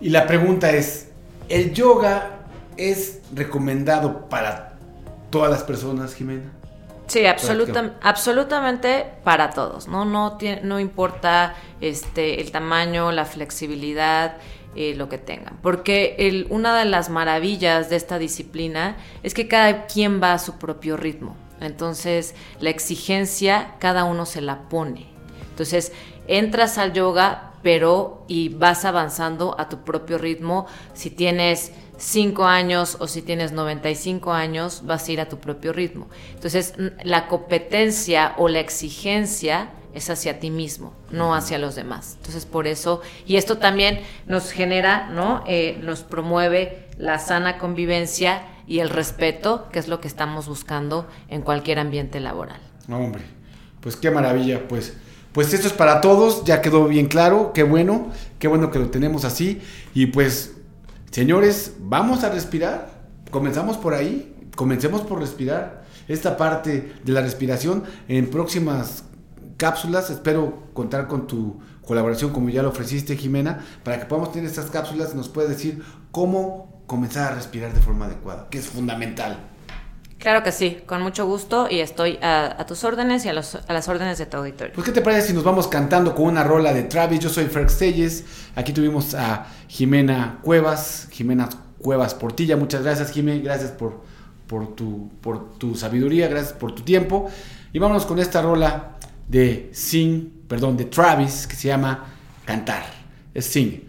Y 0.00 0.08
la 0.10 0.26
pregunta 0.26 0.70
es, 0.72 1.10
¿el 1.48 1.72
yoga 1.74 2.40
es 2.76 3.20
recomendado 3.34 4.28
para 4.28 4.74
todas 5.30 5.50
las 5.50 5.62
personas, 5.62 6.14
Jimena? 6.14 6.52
Sí, 7.06 7.24
absoluta- 7.24 7.94
absolutamente 8.02 9.06
para 9.22 9.50
todos, 9.50 9.86
¿no? 9.86 10.04
No, 10.04 10.38
tie- 10.38 10.60
no 10.62 10.80
importa 10.80 11.54
este, 11.80 12.40
el 12.40 12.50
tamaño, 12.50 13.12
la 13.12 13.24
flexibilidad, 13.24 14.38
eh, 14.76 14.94
lo 14.94 15.08
que 15.08 15.18
tengan. 15.18 15.58
Porque 15.62 16.46
una 16.50 16.78
de 16.78 16.84
las 16.84 17.08
maravillas 17.08 17.88
de 17.88 17.96
esta 17.96 18.18
disciplina 18.18 18.96
es 19.22 19.32
que 19.32 19.48
cada 19.48 19.86
quien 19.86 20.22
va 20.22 20.34
a 20.34 20.38
su 20.38 20.58
propio 20.58 20.96
ritmo. 20.96 21.34
Entonces, 21.60 22.34
la 22.60 22.70
exigencia 22.70 23.74
cada 23.78 24.04
uno 24.04 24.26
se 24.26 24.42
la 24.42 24.68
pone. 24.68 25.06
Entonces, 25.48 25.92
entras 26.28 26.76
al 26.76 26.92
yoga, 26.92 27.52
pero 27.62 28.24
y 28.28 28.50
vas 28.50 28.84
avanzando 28.84 29.58
a 29.58 29.68
tu 29.70 29.82
propio 29.82 30.18
ritmo. 30.18 30.66
Si 30.92 31.08
tienes 31.08 31.72
5 31.96 32.44
años 32.44 32.98
o 33.00 33.06
si 33.06 33.22
tienes 33.22 33.52
95 33.52 34.32
años, 34.32 34.82
vas 34.84 35.08
a 35.08 35.12
ir 35.12 35.20
a 35.20 35.28
tu 35.28 35.38
propio 35.38 35.72
ritmo. 35.72 36.08
Entonces, 36.34 36.74
la 37.02 37.28
competencia 37.28 38.34
o 38.36 38.48
la 38.48 38.60
exigencia 38.60 39.70
es 39.96 40.10
hacia 40.10 40.38
ti 40.38 40.50
mismo, 40.50 40.92
no 41.10 41.34
hacia 41.34 41.58
los 41.58 41.74
demás. 41.74 42.16
Entonces, 42.18 42.44
por 42.44 42.66
eso, 42.66 43.00
y 43.26 43.36
esto 43.36 43.56
también 43.56 44.00
nos 44.26 44.50
genera, 44.50 45.08
¿no? 45.08 45.42
Eh, 45.46 45.80
nos 45.82 46.02
promueve 46.02 46.86
la 46.98 47.18
sana 47.18 47.56
convivencia 47.56 48.42
y 48.66 48.80
el 48.80 48.90
respeto, 48.90 49.68
que 49.72 49.78
es 49.78 49.88
lo 49.88 50.00
que 50.00 50.08
estamos 50.08 50.48
buscando 50.48 51.08
en 51.28 51.40
cualquier 51.40 51.78
ambiente 51.78 52.20
laboral. 52.20 52.60
No, 52.88 52.98
hombre, 52.98 53.22
pues 53.80 53.96
qué 53.96 54.10
maravilla, 54.10 54.68
pues. 54.68 54.94
Pues 55.32 55.52
esto 55.52 55.66
es 55.66 55.72
para 55.72 56.00
todos, 56.00 56.44
ya 56.44 56.60
quedó 56.60 56.86
bien 56.88 57.06
claro, 57.06 57.52
qué 57.54 57.62
bueno, 57.62 58.10
qué 58.38 58.48
bueno 58.48 58.70
que 58.70 58.78
lo 58.78 58.90
tenemos 58.90 59.24
así. 59.24 59.62
Y 59.94 60.06
pues, 60.06 60.56
señores, 61.10 61.74
vamos 61.78 62.22
a 62.22 62.30
respirar. 62.30 62.90
Comenzamos 63.30 63.78
por 63.78 63.94
ahí, 63.94 64.34
comencemos 64.56 65.02
por 65.02 65.20
respirar. 65.20 65.84
Esta 66.08 66.36
parte 66.36 66.92
de 67.02 67.12
la 67.12 67.20
respiración 67.20 67.82
en 68.08 68.30
próximas 68.30 69.04
cápsulas, 69.56 70.10
espero 70.10 70.64
contar 70.72 71.06
con 71.08 71.26
tu 71.26 71.58
colaboración 71.84 72.32
como 72.32 72.48
ya 72.48 72.62
lo 72.62 72.70
ofreciste, 72.70 73.16
Jimena, 73.16 73.64
para 73.84 73.98
que 74.00 74.06
podamos 74.06 74.32
tener 74.32 74.48
estas 74.48 74.70
cápsulas, 74.70 75.14
nos 75.14 75.28
puedes 75.28 75.50
decir 75.50 75.82
cómo 76.10 76.82
comenzar 76.86 77.32
a 77.32 77.34
respirar 77.34 77.72
de 77.72 77.80
forma 77.80 78.06
adecuada, 78.06 78.48
que 78.50 78.58
es 78.58 78.66
fundamental. 78.66 79.38
Claro 80.18 80.42
que 80.42 80.50
sí, 80.50 80.78
con 80.86 81.02
mucho 81.02 81.26
gusto 81.26 81.68
y 81.70 81.80
estoy 81.80 82.18
a, 82.22 82.60
a 82.60 82.66
tus 82.66 82.84
órdenes 82.84 83.24
y 83.26 83.28
a, 83.28 83.34
los- 83.34 83.54
a 83.54 83.72
las 83.72 83.86
órdenes 83.86 84.18
de 84.18 84.26
tu 84.26 84.38
auditorio. 84.38 84.72
Pues, 84.74 84.84
¿qué 84.86 84.92
te 84.92 85.02
parece 85.02 85.28
si 85.28 85.32
nos 85.34 85.44
vamos 85.44 85.68
cantando 85.68 86.14
con 86.14 86.24
una 86.24 86.42
rola 86.42 86.72
de 86.72 86.84
Travis? 86.84 87.20
Yo 87.20 87.28
soy 87.28 87.44
Ferg 87.46 87.68
Stelles. 87.70 88.24
Aquí 88.56 88.72
tuvimos 88.72 89.14
a 89.14 89.46
Jimena 89.68 90.38
Cuevas. 90.42 91.08
Jimena 91.12 91.48
Cuevas 91.78 92.14
Portilla. 92.14 92.56
Muchas 92.56 92.82
gracias, 92.82 93.10
Jimé. 93.12 93.40
Gracias 93.40 93.70
por, 93.72 94.00
por, 94.46 94.74
tu, 94.74 95.10
por 95.20 95.58
tu 95.58 95.74
sabiduría. 95.74 96.28
Gracias 96.28 96.54
por 96.54 96.74
tu 96.74 96.82
tiempo. 96.82 97.30
Y 97.74 97.78
vámonos 97.78 98.06
con 98.06 98.18
esta 98.18 98.40
rola 98.40 98.96
de 99.28 99.70
Sing, 99.72 100.44
perdón, 100.48 100.76
de 100.76 100.86
Travis, 100.86 101.46
que 101.46 101.56
se 101.56 101.68
llama 101.68 102.06
Cantar. 102.44 102.84
Es 103.34 103.46
Sing. 103.46 103.82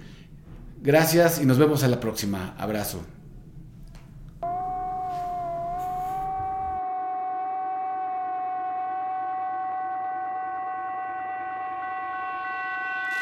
Gracias 0.82 1.42
y 1.42 1.46
nos 1.46 1.58
vemos 1.58 1.84
a 1.84 1.88
la 1.88 2.00
próxima. 2.00 2.56
Abrazo. 2.58 3.04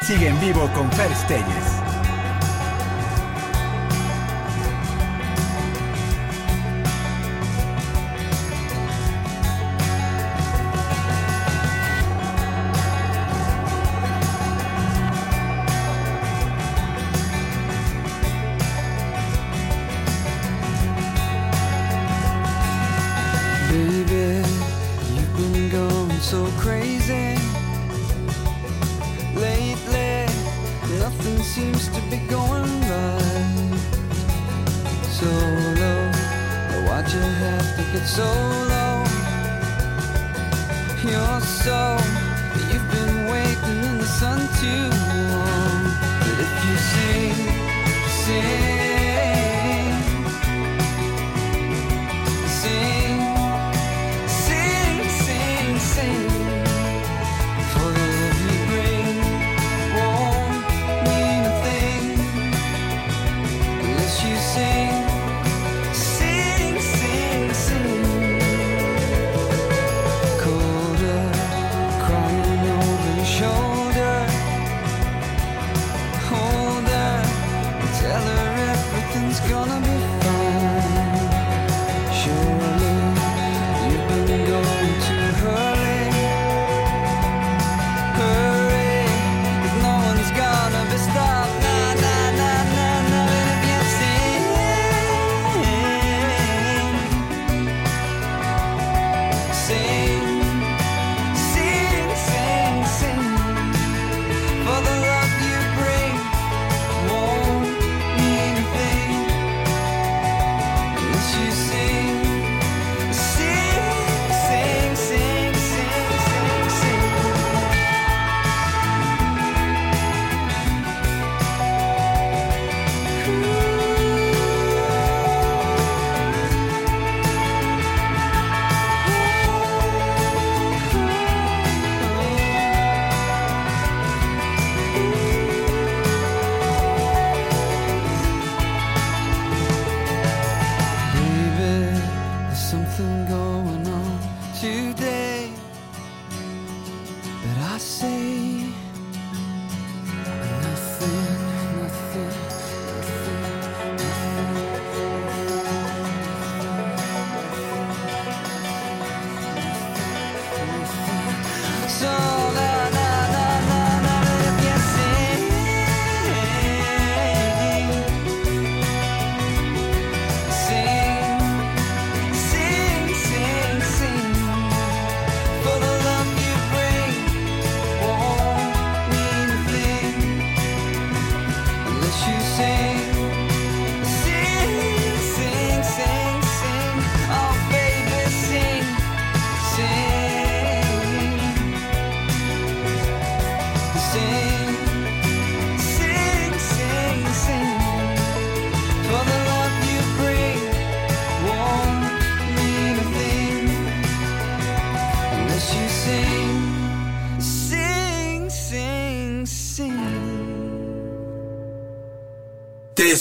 Sigue 0.02 0.28
en 0.28 0.40
vivo 0.40 0.70
con 0.72 0.90
Fer. 0.92 1.85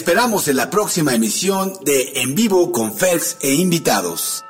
esperamos 0.06 0.47
en 0.47 0.58
la 0.58 0.70
próxima 0.70 1.16
emisión 1.16 1.74
de 1.82 2.22
En 2.22 2.36
Vivo 2.36 2.72
con 2.72 2.95
Felx 2.95 3.38
e 3.41 3.56
invitados. 3.56 4.45